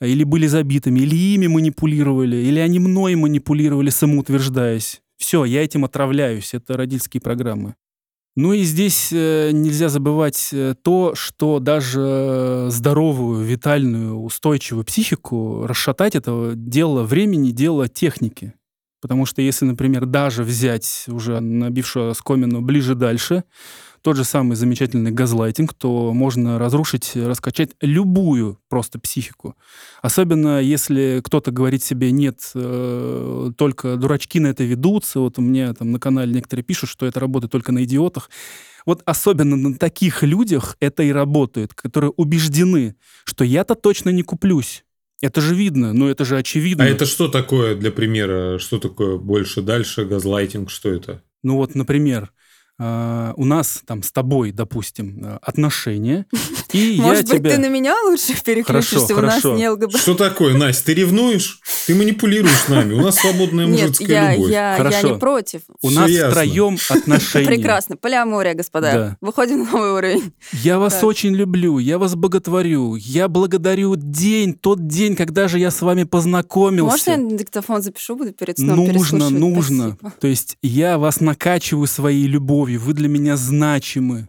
[0.00, 6.54] или были забитыми, или ими манипулировали, или они мной манипулировали, самоутверждаясь, все, я этим отравляюсь.
[6.54, 7.74] Это родительские программы.
[8.36, 16.14] Ну и здесь э, нельзя забывать э, то, что даже здоровую, витальную, устойчивую психику расшатать
[16.14, 18.52] это дело времени, дело техники.
[19.00, 23.44] Потому что если, например, даже взять уже набившую скомину ближе дальше,
[24.06, 29.56] тот же самый замечательный газлайтинг, то можно разрушить, раскачать любую просто психику.
[30.00, 35.18] Особенно если кто-то говорит себе, нет, э, только дурачки на это ведутся.
[35.18, 38.30] Вот у меня там на канале некоторые пишут, что это работает только на идиотах.
[38.86, 44.84] Вот особенно на таких людях это и работает, которые убеждены, что я-то точно не куплюсь.
[45.20, 46.84] Это же видно, но это же очевидно.
[46.84, 48.60] А это что такое для примера?
[48.60, 50.70] Что такое больше, дальше, газлайтинг?
[50.70, 51.24] Что это?
[51.42, 52.30] Ну вот, например,
[52.78, 56.26] Uh, у нас там с тобой, допустим, э, отношения,
[56.72, 57.50] и Может я быть, тебя...
[57.52, 59.96] ты на меня лучше переключишься, хорошо, у нас не ЛГБТ.
[59.96, 61.60] Что такое, Настя, ты ревнуешь?
[61.86, 64.50] Ты манипулируешь с нами, у нас свободная мужицкая я, любовь.
[64.50, 64.98] Я, хорошо.
[64.98, 65.60] я не против.
[65.80, 66.30] У Все нас ясно.
[66.30, 67.46] втроем отношения.
[67.46, 68.92] Прекрасно, полиамория, господа.
[68.92, 69.16] Да.
[69.22, 70.32] Выходим на новый уровень.
[70.52, 71.04] Я вас так.
[71.04, 76.04] очень люблю, я вас боготворю, я благодарю день, тот день, когда же я с вами
[76.04, 77.10] познакомился.
[77.10, 79.96] Можно я диктофон запишу, буду перед сном Нужно, нужно.
[79.98, 80.14] Спасибо.
[80.20, 84.28] То есть я вас накачиваю своей любовью, вы для меня значимы.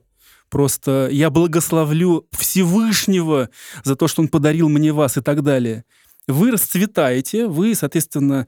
[0.49, 3.49] Просто я благословлю Всевышнего
[3.83, 5.83] за то, что он подарил мне вас и так далее.
[6.27, 8.47] Вы расцветаете, вы, соответственно,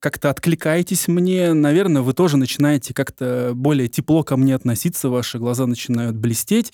[0.00, 5.66] как-то откликаетесь мне, наверное, вы тоже начинаете как-то более тепло ко мне относиться, ваши глаза
[5.66, 6.72] начинают блестеть,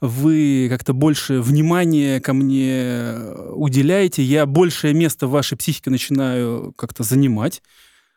[0.00, 3.14] вы как-то больше внимания ко мне
[3.52, 7.62] уделяете, я большее место в вашей психике начинаю как-то занимать,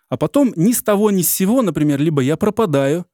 [0.09, 3.05] а потом ни с того ни с сего, например, либо я пропадаю,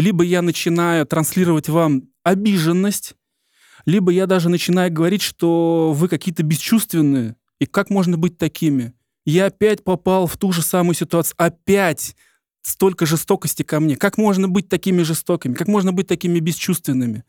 [0.00, 3.14] либо я начинаю транслировать вам обиженность,
[3.86, 8.94] либо я даже начинаю говорить, что вы какие-то бесчувственные, и как можно быть такими?
[9.24, 11.34] Я опять попал в ту же самую ситуацию.
[11.36, 12.16] Опять
[12.62, 13.96] столько жестокости ко мне.
[13.96, 15.54] Как можно быть такими жестокими?
[15.54, 17.24] Как можно быть такими бесчувственными?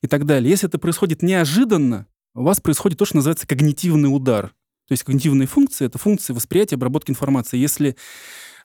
[0.00, 0.50] И так далее.
[0.50, 4.48] Если это происходит неожиданно, у вас происходит то, что называется когнитивный удар.
[4.86, 7.58] То есть когнитивные функции— это функции восприятия, обработки информации.
[7.58, 7.96] Если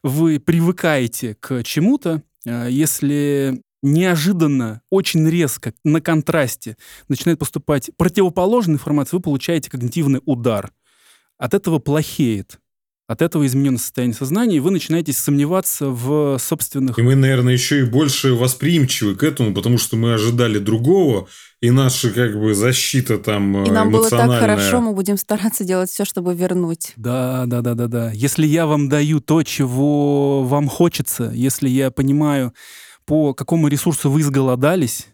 [0.03, 9.21] вы привыкаете к чему-то, если неожиданно, очень резко, на контрасте начинает поступать противоположная информация, вы
[9.23, 10.71] получаете когнитивный удар.
[11.38, 12.60] От этого плохеет.
[13.09, 16.99] От этого измененное состояние сознания, и вы начинаете сомневаться в собственных...
[16.99, 21.27] И мы, наверное, еще и больше восприимчивы к этому, потому что мы ожидали другого,
[21.59, 25.89] и наша как бы защита там И нам было так хорошо, мы будем стараться делать
[25.89, 26.93] все, чтобы вернуть.
[26.97, 28.11] Да, да, да, да, да.
[28.11, 32.53] Если я вам даю то, чего вам хочется, если я понимаю,
[33.05, 35.07] по какому ресурсу вы изголодались,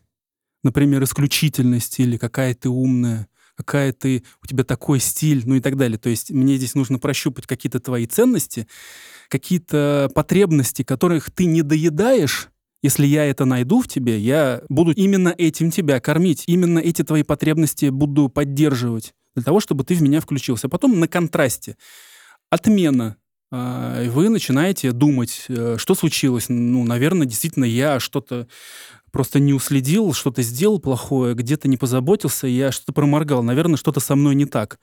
[0.66, 5.78] например, исключительность или какая ты умная, какая ты, у тебя такой стиль, ну и так
[5.78, 5.98] далее.
[5.98, 8.68] То есть мне здесь нужно прощупать какие-то твои ценности,
[9.30, 12.50] какие-то потребности, которых ты не доедаешь,
[12.82, 17.24] если я это найду в тебе, я буду именно этим тебя кормить, именно эти твои
[17.24, 20.70] потребности буду поддерживать для того, чтобы ты в меня включился.
[20.70, 21.78] Потом на контрасте
[22.52, 23.18] отмена.
[23.52, 26.46] А, вы начинаете думать, э, что случилось.
[26.50, 28.48] Ну, наверное, действительно, я что-то
[29.16, 33.44] просто не уследил, что-то сделал плохое, где-то не позаботился, я что-то проморгал.
[33.44, 34.78] Наверное, что-то со мной не так.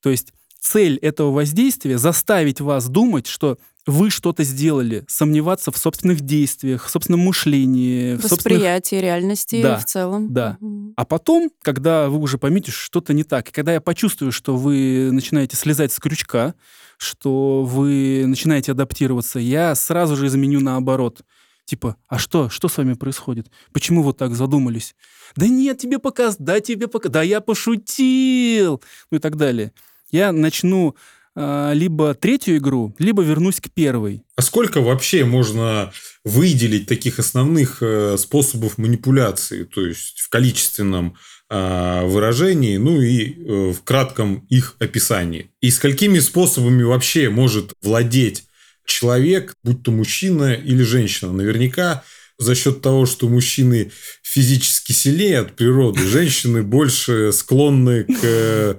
[0.00, 6.20] То есть цель этого воздействия— заставить вас думать, что вы что-то сделали, сомневаться в собственных
[6.20, 9.02] действиях, в собственном мышлении, в восприятии собственных...
[9.02, 10.32] реальности да, в целом.
[10.32, 10.58] Да.
[10.60, 10.92] Угу.
[10.96, 14.56] А потом, когда вы уже поймете, что что-то не так, и когда я почувствую, что
[14.56, 16.54] вы начинаете слезать с крючка,
[16.98, 21.22] что вы начинаете адаптироваться, я сразу же изменю наоборот.
[21.64, 22.48] Типа, а что?
[22.48, 23.50] Что с вами происходит?
[23.72, 24.94] Почему вот так задумались?
[25.36, 29.72] Да нет, тебе показ, да тебе показ, да я пошутил, ну и так далее.
[30.10, 30.94] Я начну
[31.34, 34.24] э, либо третью игру, либо вернусь к первой.
[34.36, 35.92] А сколько вообще можно
[36.24, 41.16] выделить таких основных э, способов манипуляции, то есть в количественном
[41.48, 45.50] э, выражении, ну и э, в кратком их описании?
[45.60, 48.44] И сколькими способами вообще может владеть
[48.84, 51.32] человек, будь то мужчина или женщина.
[51.32, 52.04] Наверняка
[52.38, 53.90] за счет того, что мужчины
[54.22, 58.74] физически сильнее от природы, женщины больше склонны к э,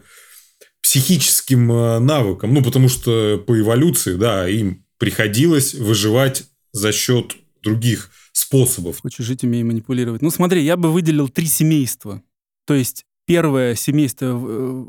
[0.81, 2.53] психическим э, навыкам.
[2.53, 8.99] Ну, потому что по эволюции, да, им приходилось выживать за счет других способов.
[9.01, 10.21] Хочешь жить, умей манипулировать.
[10.21, 12.21] Ну, смотри, я бы выделил три семейства.
[12.65, 14.85] То есть Первое семейство э,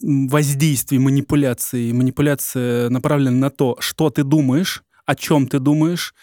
[0.00, 1.92] воздействий, манипуляций.
[1.92, 6.14] Манипуляция направлена на то, что ты думаешь, о чем ты думаешь,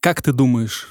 [0.00, 0.88] как ты думаешь.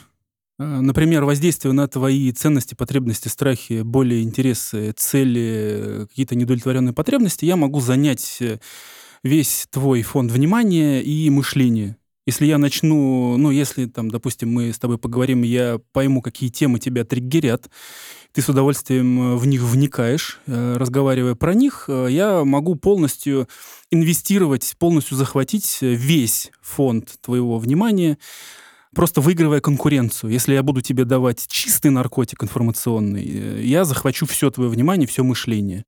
[0.57, 7.57] Э, например, воздействие на твои ценности, потребности, страхи, боли, интересы, цели, какие-то недовлетворенные потребности, я
[7.57, 8.59] могу занять э,
[9.23, 11.97] весь твой фонд внимания и мышления.
[12.25, 16.79] Если я начну, ну, если там, допустим, мы с тобой поговорим, я пойму, какие темы
[16.79, 17.69] тебя триггерят,
[18.31, 23.47] ты с удовольствием э, в них вникаешь, э, разговаривая про них, э, я могу полностью
[23.91, 28.17] инвестировать, полностью захватить весь фонд твоего внимания,
[28.95, 30.31] просто выигрывая конкуренцию.
[30.31, 35.85] Если я буду тебе давать чистый наркотик информационный, я захвачу все твое внимание, все мышление.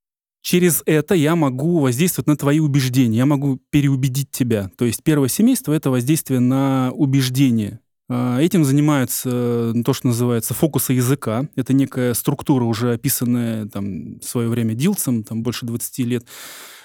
[0.48, 4.72] Через это я могу воздействовать на твои убеждения, я могу переубедить тебя.
[4.78, 7.82] То есть первое семейство— это воздействие на убеждение.
[8.08, 11.50] А, этим занимаются то, что называется фокусы языка.
[11.58, 16.26] Это некая структура, уже описанная там, в свое время Дилцем, там, больше 20 лет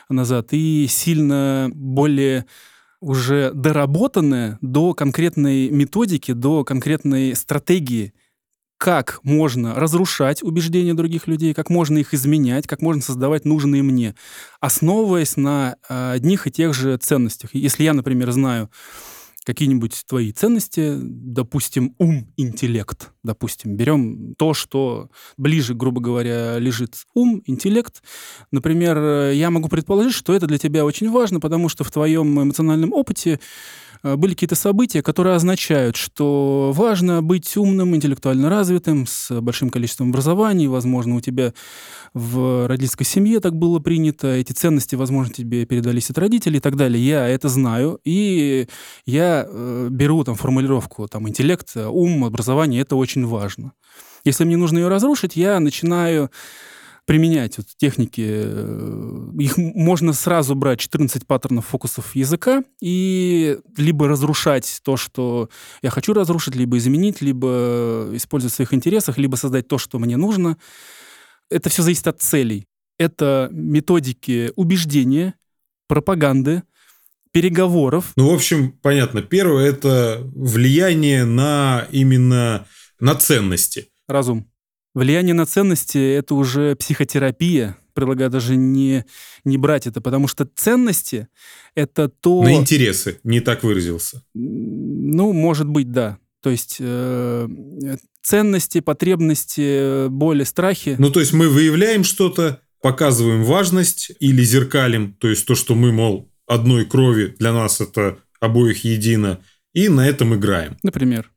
[0.08, 2.46] назад, и сильно более
[3.00, 8.12] уже доработанная до конкретной методики, до конкретной стратегии,
[8.82, 14.16] как можно разрушать убеждения других людей, как можно их изменять, как можно создавать нужные мне,
[14.58, 17.50] основываясь на а, одних и тех же ценностях.
[17.54, 18.70] Если я, например, знаю,
[19.44, 27.40] какие-нибудь твои ценности, допустим, ум, интеллект, допустим, берем то, что ближе, грубо говоря, лежит ум,
[27.46, 28.02] интеллект.
[28.50, 32.92] Например, я могу предположить, что это для тебя очень важно, потому что в твоем эмоциональном
[32.92, 39.70] опыте Э, были какие-то события, которые означают, что важно быть умным, интеллектуально развитым, с большим
[39.70, 41.52] количеством образований, возможно, у тебя
[42.14, 46.76] в родительской семье так было принято, эти ценности, возможно, тебе передались от родителей и так
[46.76, 47.04] далее.
[47.04, 48.66] Я это знаю, и
[49.06, 53.72] я э, беру там формулировку, там, интеллект, ум, образование, это очень важно.
[54.24, 56.30] Если мне нужно ее разрушить, я начинаю
[57.04, 58.24] применять вот техники.
[58.24, 65.48] Э, их можно сразу брать 14 паттернов фокусов языка и либо разрушать то, что
[65.82, 70.16] я хочу разрушить, либо изменить, либо использовать в своих интересах, либо создать то, что мне
[70.16, 70.56] нужно.
[71.50, 72.66] Это все зависит от целей.
[72.98, 75.34] Это методики убеждения,
[75.88, 76.62] пропаганды,
[77.32, 78.12] переговоров.
[78.16, 79.22] Ну, в общем, понятно.
[79.22, 82.66] Первое– это влияние на именно
[83.00, 83.88] на ценности.
[84.06, 84.51] Разум.
[84.94, 87.76] Влияние на ценности— это уже психотерапия.
[87.94, 89.04] Предлагаю даже не,
[89.44, 91.28] не брать это, потому что ценности—
[91.74, 92.42] это то...
[92.42, 94.22] На интересы, не так выразился.
[94.34, 96.18] Ну, может быть, да.
[96.42, 97.48] То есть э,
[98.22, 100.96] ценности, потребности, боли, страхи.
[100.98, 105.92] Ну, то есть мы выявляем что-то, показываем важность или зеркалим, то есть то, что мы,
[105.92, 109.40] мол, одной крови, для нас это обоих едино,
[109.72, 110.76] и на этом играем.
[110.82, 111.30] Например.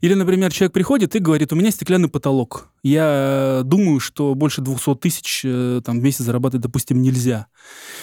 [0.00, 2.68] Или, например, человек приходит и говорит, у меня стеклянный потолок.
[2.82, 7.46] Я думаю, что больше 200 тысяч э, там, в месяц зарабатывать, допустим, нельзя.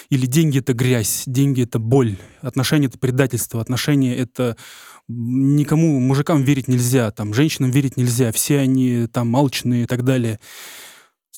[0.10, 4.58] Или деньги— это грязь, деньги— это боль, отношения— это предательство, отношения— это
[5.08, 10.40] никому, мужикам верить нельзя, там, женщинам верить нельзя, все они там малчные и так далее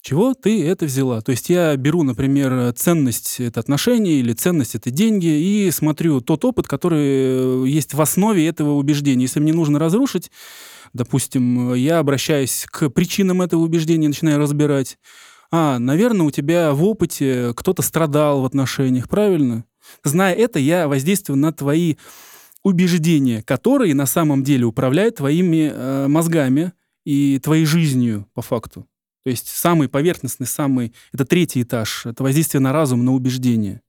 [0.03, 1.21] чего ты это взяла?
[1.21, 6.43] То есть я беру, например, ценность— это отношения или ценность— это деньги, и смотрю тот
[6.43, 9.23] опыт, который есть в основе этого убеждения.
[9.23, 10.29] Если мне нужно разрушить,
[10.91, 14.97] допустим, я обращаюсь к причинам этого убеждения, начинаю разбирать.
[15.51, 19.63] А, наверное, у тебя в опыте кто-то страдал в отношениях, правильно?
[20.03, 21.95] Зная это, я воздействую на твои
[22.61, 26.73] убеждения, которые на самом деле управляют твоими э, мозгами
[27.05, 28.85] и твоей жизнью по факту.
[29.23, 30.93] То есть самый поверхностный, самый...
[31.13, 32.05] Это третий этаж.
[32.05, 33.81] Это воздействие на разум, на убеждение.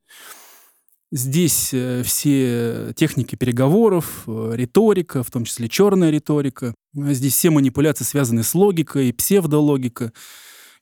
[1.10, 6.74] Здесь э, все техники переговоров, э, риторика, в том числе черная риторика.
[6.92, 10.12] Здесь все манипуляции связаны с логикой, псевдологика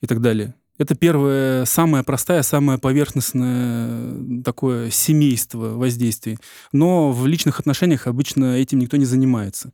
[0.01, 0.55] и так далее.
[0.79, 6.39] Это первое, самое простое, самое поверхностное такое семейство воздействий.
[6.73, 9.73] Но в личных отношениях обычно этим никто не занимается.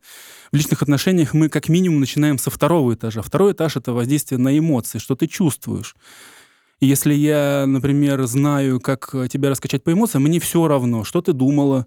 [0.51, 3.23] В личных отношениях мы как минимум начинаем со второго этажа.
[3.23, 5.95] Второй этаж— это воздействие на эмоции, что ты чувствуешь.
[6.81, 11.33] И если я, например, знаю, как тебя раскачать по эмоциям, мне все равно, что ты
[11.33, 11.87] думала,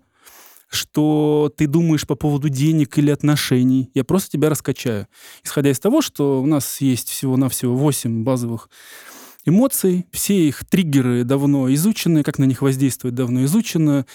[0.71, 3.91] что ты думаешь по поводу денег или отношений.
[3.93, 5.07] Я просто тебя раскачаю.
[5.43, 8.69] Исходя из того, что у нас есть всего-навсего 8 базовых
[9.45, 14.05] эмоций, все их триггеры давно изучены, как на них воздействовать давно изучено,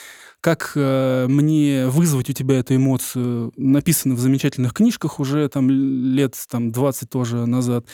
[0.40, 6.34] как э, мне вызвать у тебя эту эмоцию, написано в замечательных книжках уже там лет
[6.48, 7.86] там, 20 тоже назад.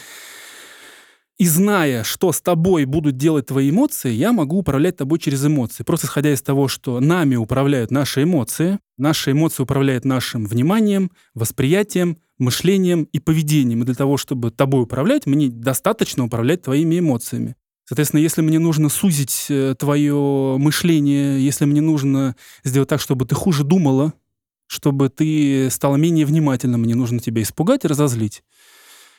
[1.38, 5.82] И зная, что с тобой будут делать твои эмоции, я могу управлять тобой через эмоции.
[5.82, 12.18] Просто исходя из того, что нами управляют наши эмоции, наши эмоции управляют нашим вниманием, восприятием,
[12.38, 13.82] мышлением и поведением.
[13.82, 17.56] И для того, чтобы тобой управлять, мне достаточно управлять твоими эмоциями.
[17.84, 23.34] Соответственно, если мне нужно сузить э, твое мышление, если мне нужно сделать так, чтобы ты
[23.34, 24.12] хуже думала,
[24.66, 28.42] чтобы ты стала менее внимательным, мне нужно тебя испугать и разозлить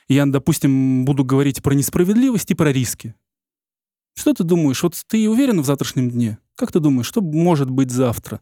[0.07, 3.15] я, допустим, буду говорить про несправедливость и про риски.
[4.15, 4.81] Что ты думаешь?
[4.83, 6.37] Вот ты уверен в завтрашнем дне?
[6.55, 8.41] Как ты думаешь, что может быть завтра?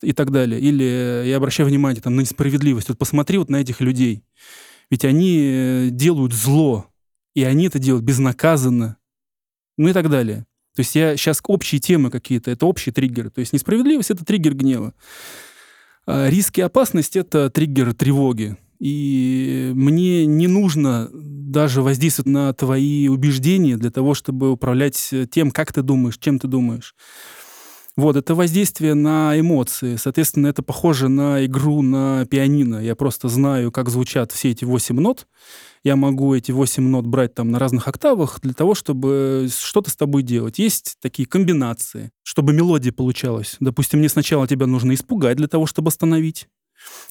[0.00, 0.60] И так далее.
[0.60, 2.88] Или я обращаю внимание там, на несправедливость.
[2.88, 4.24] Вот посмотри вот на этих людей.
[4.90, 6.86] Ведь они э, делают зло,
[7.34, 8.96] и они это делают безнаказанно.
[9.78, 10.46] Ну и так далее.
[10.74, 13.30] То есть я сейчас общие темы какие-то, это общие триггеры.
[13.30, 14.94] То есть несправедливость— это триггер гнева.
[16.06, 18.56] А риски и опасность— это триггер тревоги.
[18.82, 25.72] И мне не нужно даже воздействовать на твои убеждения для того, чтобы управлять тем, как
[25.72, 26.96] ты думаешь, чем ты думаешь.
[27.96, 29.94] Вот, это воздействие на эмоции.
[29.94, 32.82] Соответственно, это похоже на игру на пианино.
[32.82, 35.28] Я просто знаю, как звучат все эти восемь нот.
[35.84, 39.96] Я могу эти восемь нот брать там на разных октавах для того, чтобы что-то с
[39.96, 40.58] тобой делать.
[40.58, 43.58] Есть такие комбинации, чтобы мелодия получалась.
[43.60, 46.48] Допустим, мне сначала тебя нужно испугать для того, чтобы остановить.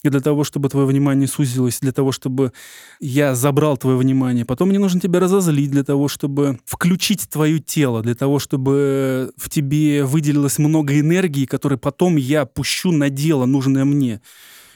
[0.02, 2.52] И для того, чтобы твое внимание сузилось, для того, чтобы
[3.00, 4.44] я забрал твое внимание.
[4.44, 9.48] Потом мне нужно тебя разозлить для того, чтобы включить твое тело, для того, чтобы в
[9.48, 14.20] тебе выделилось много энергии, которую потом я пущу на дело, нужное мне.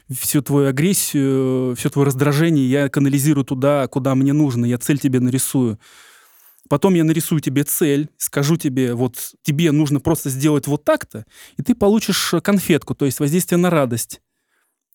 [0.08, 5.18] всю твою агрессию, все твое раздражение я канализирую туда, куда мне нужно, я цель тебе
[5.18, 5.80] нарисую.
[6.68, 11.24] Потом я нарисую тебе цель, скажу тебе, вот тебе нужно просто сделать вот так-то,
[11.56, 14.20] и ты получишь конфетку, то есть воздействие на радость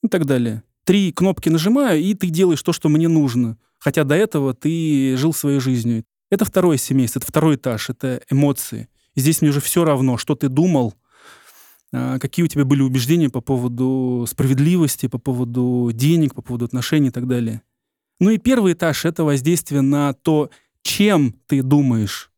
[0.03, 0.63] и так далее.
[0.83, 3.57] Три кнопки нажимаю, и ты делаешь то, что мне нужно.
[3.77, 6.03] Хотя до этого ты жил своей жизнью.
[6.29, 8.87] Это второе семейство, это второй этаж, это эмоции.
[9.15, 10.93] И здесь мне уже все равно, что ты думал,
[11.93, 17.09] а, какие у тебя были убеждения по поводу справедливости, по поводу денег, по поводу отношений
[17.09, 17.61] и так далее.
[18.19, 20.49] Ну и первый этаж— это воздействие на то,
[20.83, 22.31] чем ты думаешь.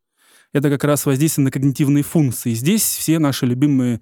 [0.54, 2.54] Это как раз воздействие на когнитивные функции.
[2.54, 4.02] Здесь все наши любимые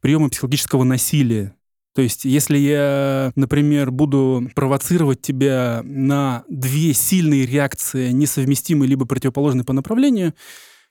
[0.00, 1.54] приемы психологического насилия.
[1.96, 9.64] То есть, если я, например, буду провоцировать тебя на две сильные реакции, несовместимые либо противоположные
[9.64, 10.34] по направлению,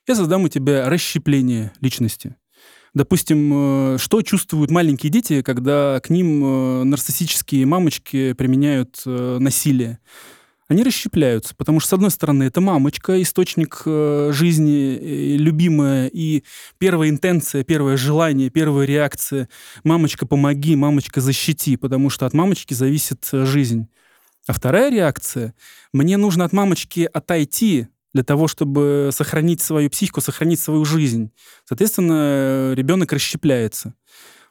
[0.08, 2.34] я создам у тебя расщепление личности.
[2.92, 10.00] Допустим, э, что чувствуют маленькие дети, когда к ним э, нарциссические мамочки применяют э, насилие?
[10.68, 16.42] Они расщепляются, потому что, с одной стороны, это мамочка, источник жизни, любимая, и
[16.78, 19.48] первая интенция, первое желание, первая реакция
[19.84, 23.86] «мамочка, помоги», «мамочка, защити», потому что от мамочки зависит жизнь.
[24.48, 25.54] А вторая реакция
[25.92, 27.86] «мне нужно от мамочки отойти,
[28.16, 31.32] для того, чтобы сохранить свою психику, сохранить свою жизнь.
[31.66, 33.92] Соответственно, ребенок расщепляется.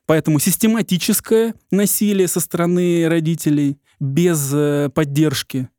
[0.05, 5.74] Поэтому систематическое насилие со стороны родителей без э, поддержки, э,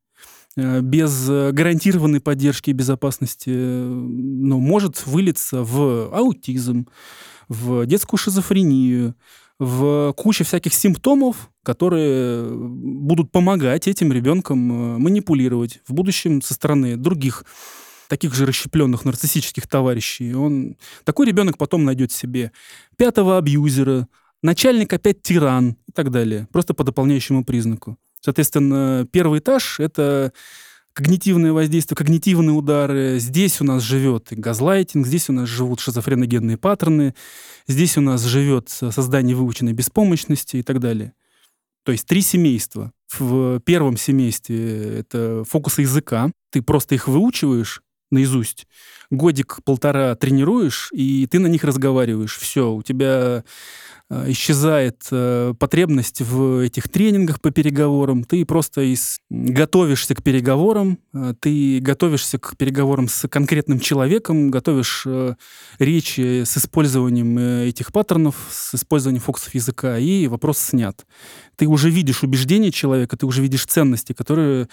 [0.56, 6.88] без гарантированной поддержки и безопасности ну, может вылиться в аутизм,
[7.48, 9.14] в детскую шизофрению,
[9.58, 16.96] в кучу всяких симптомов, которые будут помогать этим ребенкам э, манипулировать в будущем со стороны
[16.96, 17.44] других
[18.08, 20.34] таких же расщепленных нарциссических товарищей.
[20.34, 22.52] Он, такой ребенок потом найдет себе
[22.96, 24.06] пятого абьюзера,
[24.42, 27.98] начальник опять тиран и так далее, просто по дополняющему признаку.
[28.26, 30.32] Соответственно, первый этаж— это
[30.94, 33.20] когнитивное воздействие, когнитивные удары.
[33.20, 37.14] Здесь у нас живет газлайтинг, здесь у нас живут шизофреногенные паттерны,
[37.68, 41.12] здесь у нас живет создание выученной беспомощности и так далее.
[41.84, 42.90] То есть три семейства.
[43.16, 46.32] В первом семействе это фокусы языка.
[46.50, 48.66] Ты просто их выучиваешь наизусть.
[49.10, 52.36] Годик-полтора тренируешь, и ты на них разговариваешь.
[52.36, 53.44] Все, у тебя
[54.08, 59.18] Э, исчезает э, потребность в этих тренингах по переговорам, ты просто из...
[59.30, 65.06] готовишься к переговорам, э, ты готовишься к переговорам с конкретным человеком, готовишь
[65.80, 67.36] речи с использованием
[67.66, 71.04] этих паттернов, с использованием фокусов языка, и вопрос снят.
[71.56, 74.68] Ты уже видишь убеждения человека, ты уже видишь ценности, которые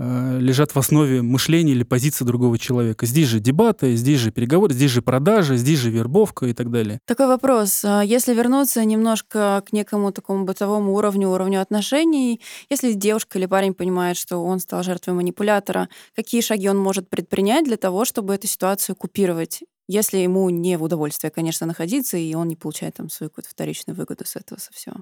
[0.00, 3.04] Э, лежат в основе мышления или позиции другого человека.
[3.04, 7.00] Здесь же дебаты, здесь же переговоры, здесь же продажи, здесь же вербовка и так далее.
[7.06, 7.84] Такой вопрос.
[7.84, 12.40] А если вернуться немножко к некому такому бытовому уровню, уровню отношений,
[12.70, 17.64] если девушка или парень понимает, что он стал жертвой манипулятора, какие шаги он может предпринять
[17.64, 19.62] для того, чтобы эту ситуацию купировать?
[19.88, 23.96] Если ему не в удовольствие, конечно, находиться, и он не получает там свою какую-то вторичную
[23.96, 24.96] выгоду с этого со всего.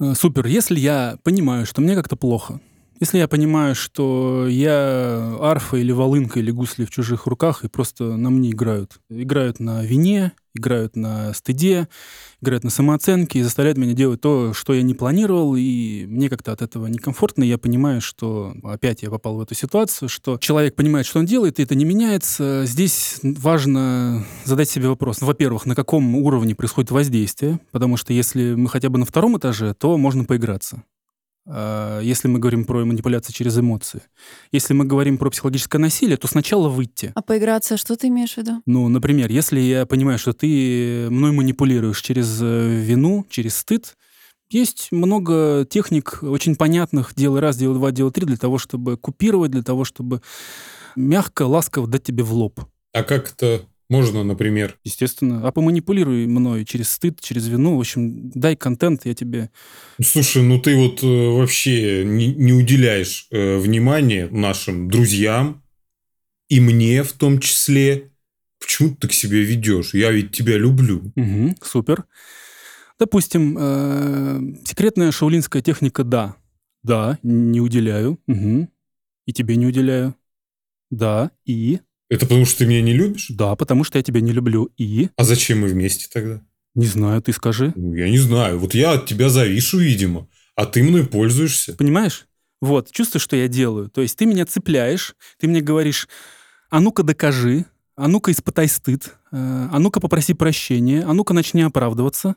[0.00, 0.46] Э, супер.
[0.46, 2.60] Если я понимаю, что мне как-то плохо,
[3.00, 8.16] если я понимаю, что я арфа или волынка или гусли в чужих руках и просто
[8.16, 9.00] на мне играют.
[9.10, 11.88] Играют на вине, играют на стыде,
[12.40, 16.52] играют на самооценке и заставляют меня делать то, что я не планировал, и мне как-то
[16.52, 17.44] от этого некомфортно.
[17.44, 21.58] Я понимаю, что опять я попал в эту ситуацию, что человек понимает, что он делает,
[21.58, 22.64] и это не меняется.
[22.66, 25.20] Здесь важно задать себе вопрос.
[25.20, 29.38] Ну, во-первых, на каком уровне происходит воздействие, потому что если мы хотя бы на втором
[29.38, 30.82] этаже, то можно поиграться.
[31.46, 34.02] А, если мы говорим про манипуляции через эмоции.
[34.52, 37.12] Если мы говорим про психологическое насилие, то сначала выйти.
[37.14, 38.62] А поиграться, что ты имеешь в виду?
[38.66, 43.96] Ну, например, если я понимаю, что ты мной манипулируешь через э, вину, через стыд,
[44.50, 49.50] есть много техник очень понятных, делай раз, делай два, делай три, для того, чтобы купировать,
[49.50, 50.20] для того, чтобы
[50.94, 52.60] мягко, ласково дать тебе в лоб.
[52.92, 53.62] А как это
[53.92, 54.78] можно, например.
[54.84, 55.46] Естественно.
[55.46, 57.76] А поманипулируй мной через стыд, через вину.
[57.76, 59.50] В общем, дай контент, я тебе...
[60.02, 65.62] Слушай, ну ты вот э, вообще не, не уделяешь э, внимания нашим друзьям
[66.48, 68.10] и мне в том числе.
[68.58, 69.92] Почему ты к себе ведешь?
[69.92, 71.12] Я ведь тебя люблю.
[71.14, 72.04] Угу, супер.
[72.98, 76.36] Допустим, э, секретная шаулинская техника «да».
[76.82, 78.18] Да, не уделяю.
[78.26, 78.68] Угу.
[79.26, 80.14] И тебе не уделяю.
[80.90, 81.80] Да, и...
[82.12, 83.28] Это потому, что ты меня не любишь?
[83.30, 84.70] Да, потому что я тебя не люблю.
[84.76, 85.08] И?
[85.16, 86.42] А зачем мы вместе тогда?
[86.74, 87.72] Не знаю, ты скажи.
[87.74, 88.58] Ну, я не знаю.
[88.58, 91.72] Вот я от тебя завишу, видимо, а ты мной пользуешься.
[91.72, 92.26] Понимаешь?
[92.60, 93.88] Вот, чувствуешь, что я делаю?
[93.88, 96.06] То есть ты меня цепляешь, ты мне говоришь,
[96.68, 97.64] а ну-ка докажи,
[97.96, 102.36] а ну-ка испытай стыд, э, а ну-ка попроси прощения, а ну-ка начни оправдываться.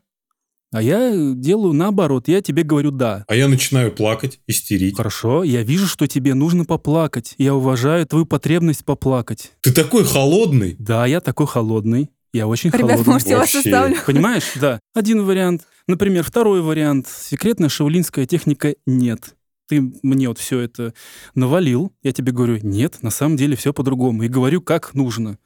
[0.71, 3.23] А я делаю наоборот, я тебе говорю «да».
[3.27, 4.97] А я начинаю плакать, истерить.
[4.97, 7.33] Хорошо, я вижу, что тебе нужно поплакать.
[7.37, 9.53] Я уважаю твою потребность поплакать.
[9.61, 10.75] Ты такой холодный.
[10.77, 12.09] Да, я такой холодный.
[12.33, 13.13] Я очень Ребят, холодный.
[13.13, 13.69] можете я вас Вообще.
[13.69, 13.95] оставлю?
[14.05, 14.43] Понимаешь?
[14.59, 14.79] Да.
[14.93, 15.61] Один вариант.
[15.87, 17.07] Например, второй вариант.
[17.07, 19.35] Секретная шаулинская техника нет.
[19.67, 20.93] Ты мне вот все это
[21.33, 24.23] навалил, я тебе говорю, нет, на самом деле все по-другому.
[24.23, 25.39] И говорю, как нужно.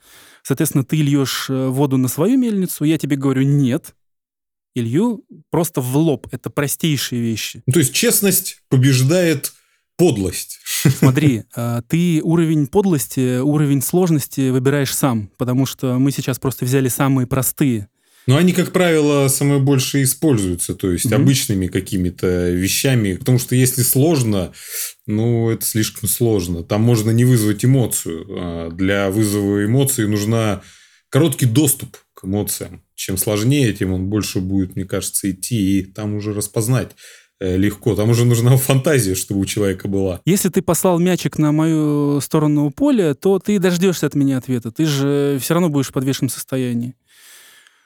[0.43, 3.95] Соответственно, ты льешь э, воду на свою мельницу, я тебе говорю, нет.
[4.76, 6.28] И лью просто в лоб.
[6.32, 7.63] Это простейшие вещи.
[7.65, 9.53] Ну, то есть честность побеждает
[9.97, 10.59] подлость.
[10.97, 16.88] Смотри, а, ты уровень подлости, уровень сложности выбираешь сам, потому что мы сейчас просто взяли
[16.88, 17.89] самые простые.
[18.28, 21.15] Но они, как правило, самое больше используются, то есть Мгм.
[21.15, 23.15] обычными какими-то вещами.
[23.15, 24.51] Потому что если сложно,
[25.07, 26.63] ну, это слишком сложно.
[26.63, 28.28] Там можно не вызвать эмоцию.
[28.30, 30.61] А Для вызова эмоций нужна
[31.09, 32.84] короткий доступ к эмоциям.
[32.95, 36.91] Чем сложнее, тем он больше будет, мне кажется, идти, и там уже распознать
[37.39, 37.95] э, легко.
[37.95, 40.22] Там уже нужна фантазия, чтобы у человека была.
[40.26, 44.72] Если ты послал мячик на мою сторону поля, то ты дождешься от меня ответа.
[44.72, 46.95] Ты же все равно будешь в подвешенном состоянии.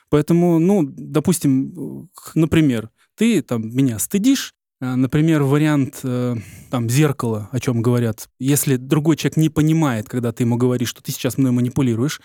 [0.09, 4.55] Поэтому, ну, допустим, например, ты там меня стыдишь,
[4.95, 6.35] например, вариант э,
[6.69, 8.27] там зеркала, о чем говорят.
[8.39, 12.21] Если другой человек не понимает, когда ты ему говоришь, что ты сейчас мной манипулируешь,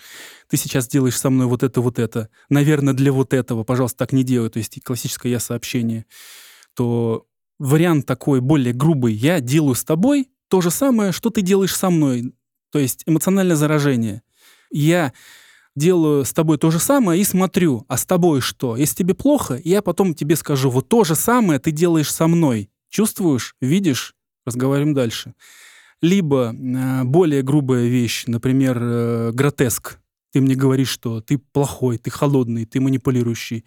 [0.49, 4.11] ты сейчас делаешь со мной вот это, вот это, наверное, для вот этого, пожалуйста, так
[4.13, 6.05] не делай, то есть классическое я-сообщение,
[6.73, 7.25] то
[7.59, 9.13] вариант такой более грубый.
[9.13, 12.33] Я делаю с тобой то же самое, что ты делаешь со мной.
[12.71, 14.21] То есть эмоциональное заражение.
[14.71, 15.13] Я
[15.79, 18.77] делаю с тобой то же самое и смотрю, а с тобой что?
[18.77, 22.69] Если тебе плохо, я потом тебе скажу, вот то же самое ты делаешь со мной.
[22.89, 24.15] Чувствуешь, видишь?
[24.45, 25.33] Разговариваем дальше.
[26.01, 29.99] Либо э, более грубая вещь, например, э, гротеск.
[30.31, 33.65] Ты мне говоришь, что ты плохой, ты холодный, ты манипулирующий,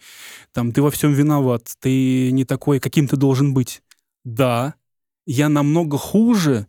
[0.53, 3.81] там, ты во всем виноват, ты не такой, каким ты должен быть.
[4.23, 4.75] Да,
[5.25, 6.67] я намного хуже.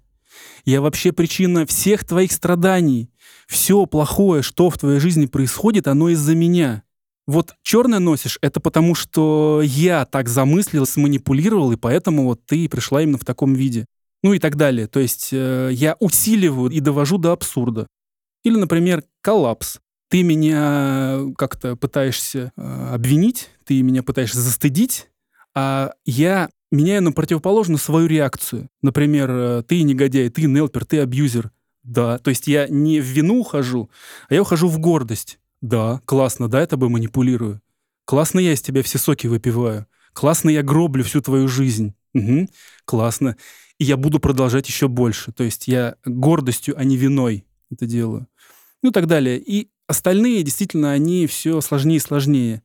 [0.64, 3.10] Я вообще причина всех твоих страданий.
[3.46, 6.82] Все плохое, что в твоей жизни происходит, оно из-за меня.
[7.26, 13.02] Вот черное носишь, это потому, что я так замыслил, сманипулировал, и поэтому вот ты пришла
[13.02, 13.86] именно в таком виде.
[14.22, 14.86] Ну и так далее.
[14.86, 17.86] То есть э, я усиливаю и довожу до абсурда.
[18.42, 19.80] Или, например, коллапс.
[20.08, 25.08] Ты меня как-то пытаешься э, обвинить, ты меня пытаешься застыдить,
[25.54, 28.68] а я меняю на противоположную свою реакцию.
[28.82, 31.50] Например, э, ты негодяй, ты нелпер, ты абьюзер.
[31.82, 33.90] Да, то есть я не в вину ухожу,
[34.28, 35.38] а я ухожу в гордость.
[35.60, 37.60] Да, классно, да, я тобой манипулирую.
[38.06, 39.86] Классно я из тебя все соки выпиваю.
[40.12, 41.94] Классно я гроблю всю твою жизнь.
[42.14, 42.48] Мгм,
[42.84, 43.36] классно.
[43.78, 45.32] И я буду продолжать еще больше.
[45.32, 48.28] То есть я гордостью, а не виной это делаю.
[48.82, 49.38] Ну и так далее.
[49.38, 52.62] И остальные, действительно, они все сложнее и сложнее.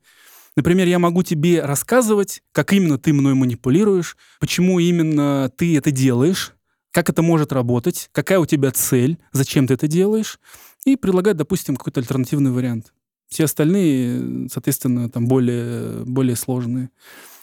[0.56, 6.54] Например, я могу тебе рассказывать, как именно ты мной манипулируешь, почему именно ты это делаешь,
[6.92, 10.40] как это может работать, какая у тебя цель, зачем ты это делаешь,
[10.84, 12.92] и предлагать, допустим, какой-то альтернативный вариант.
[13.28, 16.90] Все остальные, соответственно, там более, более сложные.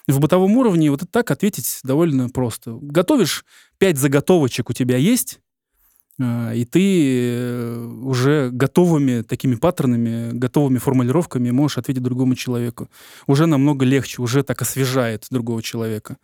[0.07, 2.77] В бытовом уровне вот так ответить довольно просто.
[2.81, 3.45] Готовишь
[3.77, 5.39] пять заготовочек у тебя есть,
[6.19, 12.89] и ты э, уже готовыми такими паттернами, готовыми формулировками можешь ответить другому человеку.
[13.27, 16.17] Уже намного легче, уже так освежает другого человека.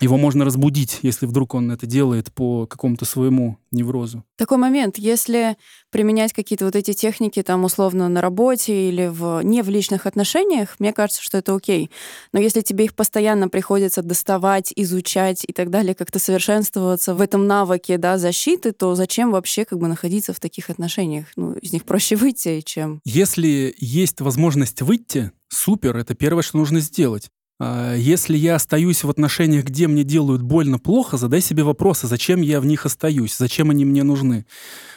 [0.00, 4.24] Его можно разбудить, если вдруг он это делает по какому-то своему неврозу.
[4.36, 5.56] Такой момент, если
[5.90, 10.76] применять какие-то вот эти техники там условно на работе или в, не в личных отношениях,
[10.78, 11.90] мне кажется, что это окей.
[12.32, 17.46] Но если тебе их постоянно приходится доставать, изучать и так далее, как-то совершенствоваться в этом
[17.46, 21.26] навыке да, защиты, то зачем вообще как бы находиться в таких отношениях?
[21.36, 23.00] Ну, из них проще выйти, чем...
[23.04, 27.30] Если есть возможность выйти, супер, это первое, что нужно сделать.
[27.60, 32.40] А Если я остаюсь в отношениях, где мне делают больно, плохо, задай себе вопросы, зачем
[32.40, 34.46] я в них остаюсь, зачем они мне нужны.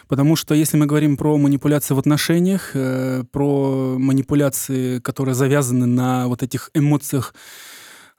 [0.08, 6.28] Потому что если мы говорим про манипуляции в отношениях, э, про манипуляции, которые завязаны на
[6.28, 7.34] вот этих эмоциях,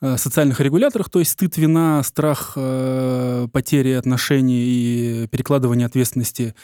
[0.00, 6.54] э, социальных регуляторах, то есть стыд, вина, страх, э, потери отношений и перекладывание ответственности,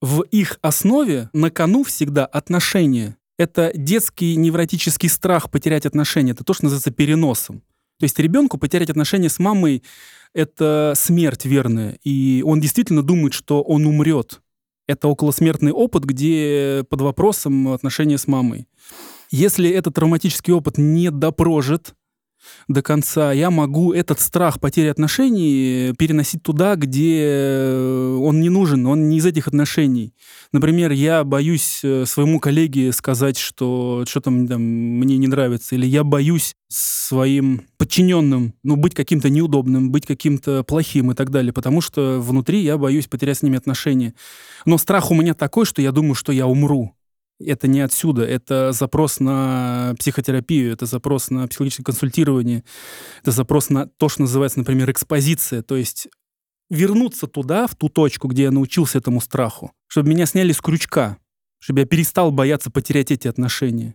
[0.00, 3.16] в их основе на кону всегда отношения.
[3.42, 6.30] Это детский невротический страх потерять отношения.
[6.30, 7.58] Это то, что называется переносом.
[7.98, 9.82] То есть ребенку потерять отношения с мамой—
[10.32, 11.98] это смерть верная.
[12.04, 14.40] И он действительно думает, что он умрет.
[14.86, 18.68] Это околосмертный опыт, где под вопросом отношения с мамой.
[19.32, 21.94] Если этот травматический опыт не допрожит,
[22.68, 27.76] до конца, я могу этот страх потери отношений переносить туда, где
[28.20, 30.14] он не нужен, он не из этих отношений.
[30.52, 36.54] Например, я боюсь э, своему коллеге сказать, что что-то мне не нравится, или я боюсь
[36.68, 42.60] своим подчиненным, ну, быть каким-то неудобным, быть каким-то плохим и так далее, потому что внутри
[42.60, 44.14] я боюсь потерять с ними отношения.
[44.64, 46.94] Но страх у меня такой, что я думаю, что я умру
[47.46, 52.64] это не отсюда, это запрос на психотерапию, это запрос на психологическое консультирование,
[53.22, 56.08] это запрос на то, что называется, например, экспозиция, то есть
[56.70, 61.18] вернуться туда, в ту точку, где я научился этому страху, чтобы меня сняли с крючка,
[61.58, 63.94] чтобы я перестал бояться потерять эти отношения.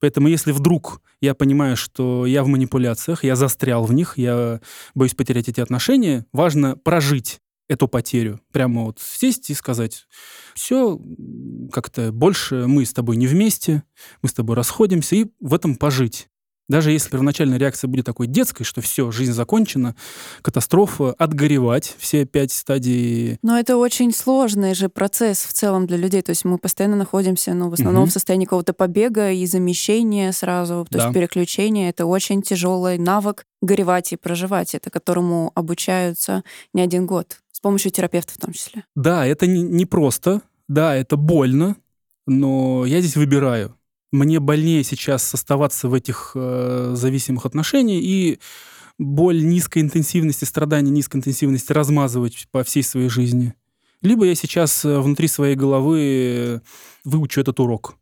[0.00, 4.60] Поэтому если вдруг я понимаю, что я в манипуляциях, я застрял в них, я
[4.94, 8.40] боюсь потерять эти отношения, важно прожить эту потерю.
[8.52, 10.06] Прямо вот сесть и сказать,
[10.54, 11.00] все,
[11.72, 13.82] как-то больше мы с тобой не вместе,
[14.22, 16.28] мы с тобой расходимся, и в этом пожить.
[16.68, 19.96] Даже если первоначальная реакция будет такой детской, что все, жизнь закончена,
[20.42, 23.38] катастрофа, отгоревать все пять стадий.
[23.42, 26.20] Но это очень сложный же процесс в целом для людей.
[26.20, 28.10] То есть мы постоянно находимся, ну, в основном угу.
[28.10, 31.04] в состоянии какого-то побега и замещения сразу, то да.
[31.04, 31.88] есть переключения.
[31.88, 36.44] Это очень тяжелый навык горевать и проживать, это которому обучаются
[36.74, 37.38] не один год.
[37.58, 38.84] С помощью терапевта в том числе.
[38.94, 41.76] Да, это не, просто, да, это больно,
[42.24, 43.76] но я здесь выбираю.
[44.12, 48.38] Мне больнее сейчас оставаться в этих э, зависимых отношениях и
[48.96, 53.54] боль низкой интенсивности, страдания низкой интенсивности размазывать по всей своей жизни.
[54.02, 56.60] Либо я сейчас э, внутри своей головы э,
[57.02, 57.96] выучу этот урок.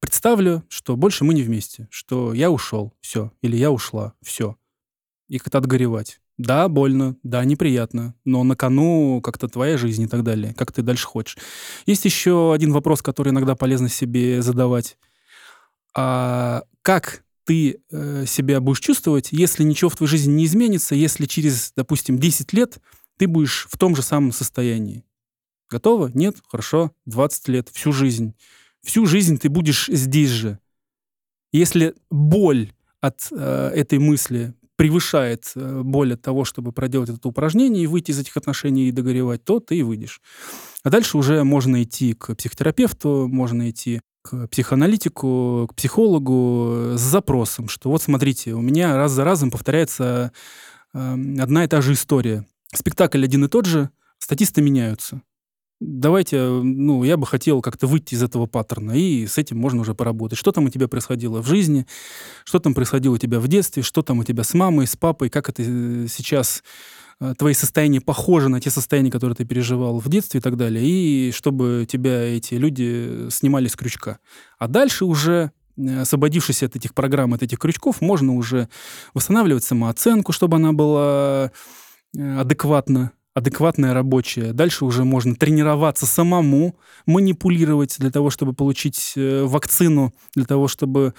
[0.00, 4.56] Представлю, что больше мы не вместе, что я ушел, все, или я ушла, все.
[5.28, 6.18] И как-то отгоревать.
[6.38, 10.82] Да, больно, да, неприятно, но на кону как-то твоя жизнь и так далее, как ты
[10.82, 11.36] дальше хочешь.
[11.84, 14.96] Есть еще один вопрос, который иногда полезно себе задавать.
[15.96, 21.26] А как ты э, себя будешь чувствовать, если ничего в твоей жизни не изменится, если
[21.26, 22.78] через, допустим, 10 лет
[23.16, 25.04] ты будешь в том же самом состоянии?
[25.68, 26.10] Готово?
[26.14, 26.36] Нет?
[26.46, 26.92] Хорошо.
[27.06, 28.34] 20 лет, всю жизнь.
[28.84, 30.60] Всю жизнь ты будешь здесь же.
[31.50, 37.82] Если боль от э, этой мысли превышает э, боль от того, чтобы проделать это упражнение
[37.82, 40.22] и выйти из этих отношений и догоревать, то ты и выйдешь.
[40.84, 47.68] А дальше уже можно идти к психотерапевту, можно идти к психоаналитику, к психологу с запросом,
[47.68, 50.30] что вот смотрите, у меня раз за разом повторяется
[50.94, 52.46] э, одна и та же история.
[52.72, 55.22] Спектакль один и тот же, статисты меняются
[55.80, 59.94] давайте, ну, я бы хотел как-то выйти из этого паттерна, и с этим можно уже
[59.94, 60.38] поработать.
[60.38, 61.86] Что там у тебя происходило в жизни,
[62.44, 65.30] что там происходило у тебя в детстве, что там у тебя с мамой, с папой,
[65.30, 66.62] как это э, сейчас
[67.20, 70.84] э, твои состояния похожи на те состояния, которые ты переживал в детстве и так далее,
[70.84, 74.18] и чтобы тебя эти люди снимали с крючка.
[74.58, 78.68] А дальше уже э, освободившись от этих программ, от этих крючков, можно уже
[79.14, 81.52] восстанавливать самооценку, чтобы она была
[82.16, 84.52] адекватна адекватная рабочая.
[84.52, 86.76] Дальше уже можно тренироваться самому,
[87.06, 91.14] манипулировать для того, чтобы получить э, вакцину, для того, чтобы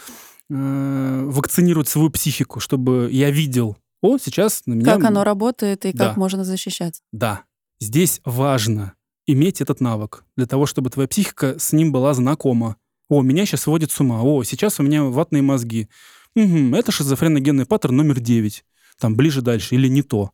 [0.50, 4.96] э, вакцинировать свою психику, чтобы я видел, о, сейчас на меня...
[4.96, 6.14] Как оно работает и как да.
[6.16, 7.02] можно защищаться.
[7.12, 7.44] Да.
[7.80, 8.94] Здесь важно
[9.28, 12.78] иметь этот навык для того, чтобы твоя психика с ним была знакома.
[13.10, 14.22] О, меня сейчас сводит с ума.
[14.22, 15.90] О, сейчас у меня ватные мозги.
[16.36, 18.64] Угу, это шизофреногенный паттерн номер 9.
[19.00, 20.32] Там ближе дальше или не то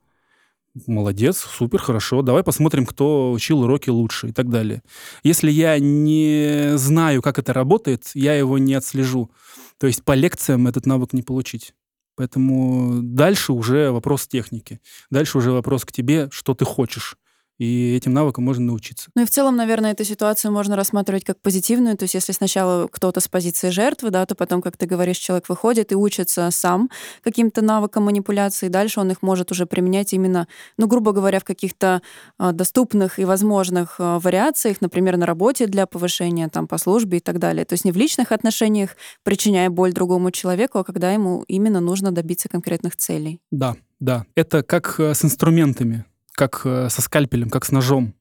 [0.88, 4.82] молодец, супер, хорошо, давай посмотрим, кто учил уроки лучше и так далее.
[5.23, 9.32] Если я не знаю, как это работает, я его не отслежу.
[9.78, 11.73] То есть по лекциям этот навык не получить.
[12.15, 14.80] Поэтому дальше уже вопрос техники.
[15.09, 17.17] Дальше уже вопрос к тебе, что ты хочешь
[17.58, 19.10] и этим навыкам можно научиться.
[19.16, 21.97] Ну и в целом, наверное, эту ситуацию можно рассматривать как позитивную.
[21.97, 25.47] То есть если сначала кто-то с позиции жертвы, да, то потом, как ты говоришь, человек
[25.47, 26.89] выходит и учится сам
[27.24, 30.47] каким-то навыкам манипуляции, и дальше он их может уже применять именно,
[30.78, 32.01] ну, грубо говоря, в каких-то
[32.39, 37.22] э, доступных и возможных э, вариациях, например, на работе для повышения там по службе и
[37.22, 37.66] так далее.
[37.66, 42.12] То есть не в личных отношениях, причиняя боль другому человеку, а когда ему именно нужно
[42.12, 43.39] добиться конкретных целей.
[43.51, 44.26] Да, да.
[44.36, 46.06] Это как э, с инструментами
[46.36, 48.14] как э, со скальпелем, как с ножом.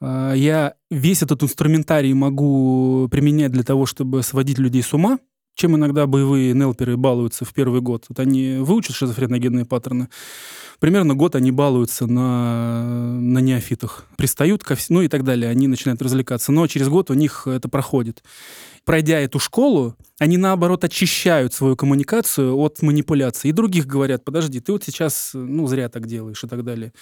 [0.00, 5.18] Э, я весь этот инструментарий могу применять для того, чтобы сводить людей с ума,
[5.54, 8.06] чем иногда боевые нелперы балуются в первый год.
[8.08, 10.08] Вот они выучат шизофреногенные паттерны.
[10.78, 14.06] Примерно год они балуются на, на неофитах.
[14.16, 15.50] Пристают ко всему, ну и так далее.
[15.50, 16.52] Они начинают развлекаться.
[16.52, 18.24] Но через год у них это проходит.
[18.86, 23.50] Пройдя эту школу, они, наоборот, очищают свою коммуникацию от манипуляций.
[23.50, 26.94] И других говорят, подожди, ты вот сейчас ну, зря так делаешь и так далее.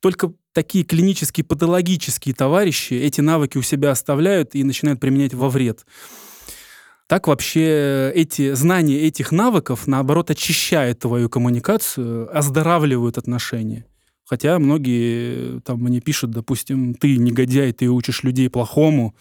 [0.00, 5.84] Только такие клинические, патологические товарищи эти навыки у себя оставляют и начинают применять во вред.
[7.08, 13.84] Так вообще эти знания этих навыков, наоборот, очищают твою коммуникацию, оздоравливают отношения.
[14.24, 19.14] Хотя многие там мне пишут, допустим, ты негодяй, ты учишь людей плохому,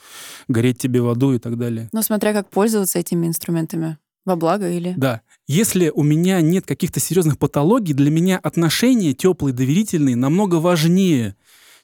[0.48, 1.90] гореть тебе в аду и так далее.
[1.94, 4.00] Ну, смотря как пользоваться этими инструментами.
[4.26, 4.96] Во благо или...
[4.98, 5.22] Да.
[5.48, 11.36] Если у меня нет каких-то серьезных патологий, для меня отношения теплые, доверительные намного важнее,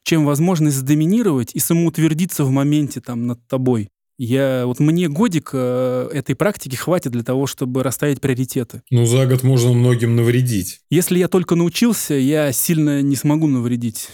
[0.03, 3.89] чем возможность сдоминировать и самоутвердиться в моменте там над тобой.
[4.17, 8.81] Я, вот мне годик э, этой практики хватит для того, чтобы расставить приоритеты.
[8.91, 10.81] Ну, за год можно многим навредить.
[10.89, 14.09] Если я только научился, я сильно не смогу навредить.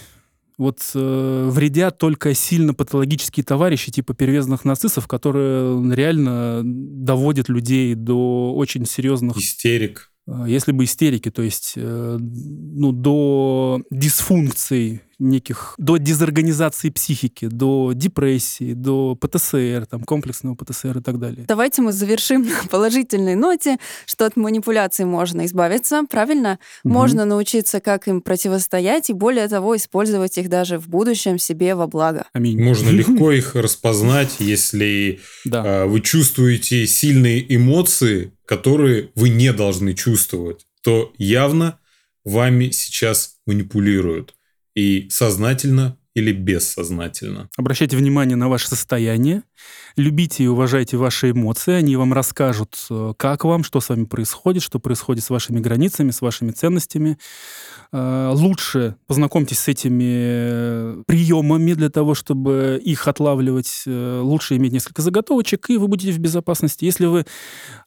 [0.58, 8.52] Вот э, вредят только сильно патологические товарищи типа перевезенных нацистов, которые реально доводят людей до
[8.54, 9.36] очень серьезных...
[9.36, 10.10] Истерик.
[10.26, 17.92] Э, если бы истерики, то есть э, ну, до дисфункций неких, до дезорганизации психики, до
[17.94, 21.44] депрессии, до ПТСР, там, комплексного ПТСР и так далее.
[21.48, 26.58] Давайте мы завершим на положительной ноте, что от манипуляций можно избавиться, правильно?
[26.84, 26.92] Угу.
[26.92, 31.86] Можно научиться, как им противостоять, и более того, использовать их даже в будущем себе во
[31.86, 32.26] благо.
[32.32, 32.62] Аминь.
[32.62, 35.86] Можно легко их распознать, если да.
[35.86, 41.78] вы чувствуете сильные эмоции, которые вы не должны чувствовать, то явно
[42.24, 44.34] вами сейчас манипулируют
[44.74, 47.48] и сознательно или бессознательно.
[47.56, 49.42] Обращайте внимание на ваше состояние,
[49.96, 54.62] любите и уважайте ваши эмоции, они вам расскажут, э, как вам, что с вами происходит,
[54.62, 57.18] что происходит с вашими границами, с вашими ценностями.
[57.92, 63.84] Э, лучше познакомьтесь с этими э, приемами для того, чтобы их отлавливать.
[63.86, 66.84] Лучше иметь несколько заготовочек, и вы будете в безопасности.
[66.84, 67.26] Если вы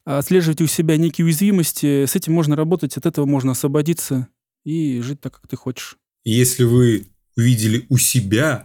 [0.04, 4.28] отслеживаете у себя некие уязвимости, с этим можно работать, от этого можно освободиться
[4.64, 5.98] и жить так, как ты хочешь.
[6.24, 7.06] Если вы
[7.36, 8.64] увидели у себя,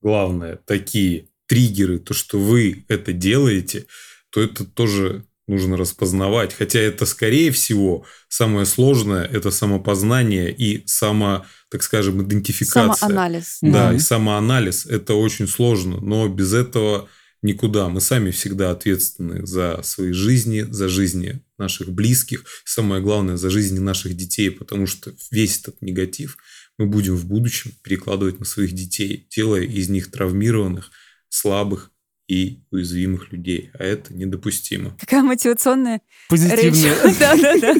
[0.00, 3.86] главное, такие триггеры, то, что вы это делаете,
[4.30, 6.52] то это тоже нужно распознавать.
[6.54, 13.08] Хотя это, скорее всего, самое сложное– это самопознание и само, так скажем, идентификация.
[13.08, 13.58] Самоанализ.
[13.62, 13.96] Да, mm-hmm.
[13.96, 14.86] и самоанализ.
[14.86, 17.08] Это очень сложно, но без этого
[17.42, 17.88] никуда.
[17.88, 23.78] Мы сами всегда ответственны за свои жизни, за жизни наших близких, самое главное, за жизни
[23.78, 26.38] наших детей, потому что весь этот негатив–
[26.78, 30.90] мы будем в будущем перекладывать на своих детей, делая из них травмированных,
[31.28, 31.90] слабых
[32.28, 33.70] и уязвимых людей.
[33.78, 34.96] А это недопустимо.
[35.00, 36.62] Какая мотивационная Позитивная.
[36.62, 37.16] речь.
[37.20, 37.74] Да, да, да.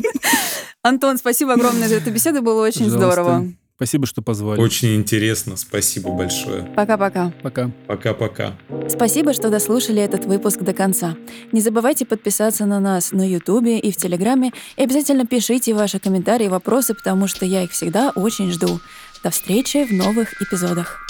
[0.82, 3.52] Антон, спасибо огромное за эту беседу, было очень здорово.
[3.76, 4.58] Спасибо, что позвали.
[4.58, 5.56] Очень интересно.
[5.58, 6.62] Спасибо большое.
[6.74, 7.30] Пока-пока.
[7.42, 7.70] Пока.
[7.86, 8.56] Пока-пока.
[8.88, 11.14] Спасибо, что дослушали этот выпуск до конца.
[11.52, 14.52] Не забывайте подписаться на нас на Ютубе и в Телеграме.
[14.76, 18.80] И обязательно пишите ваши комментарии и вопросы, потому что я их всегда очень жду.
[19.22, 21.02] До встречи в новых эпизодах.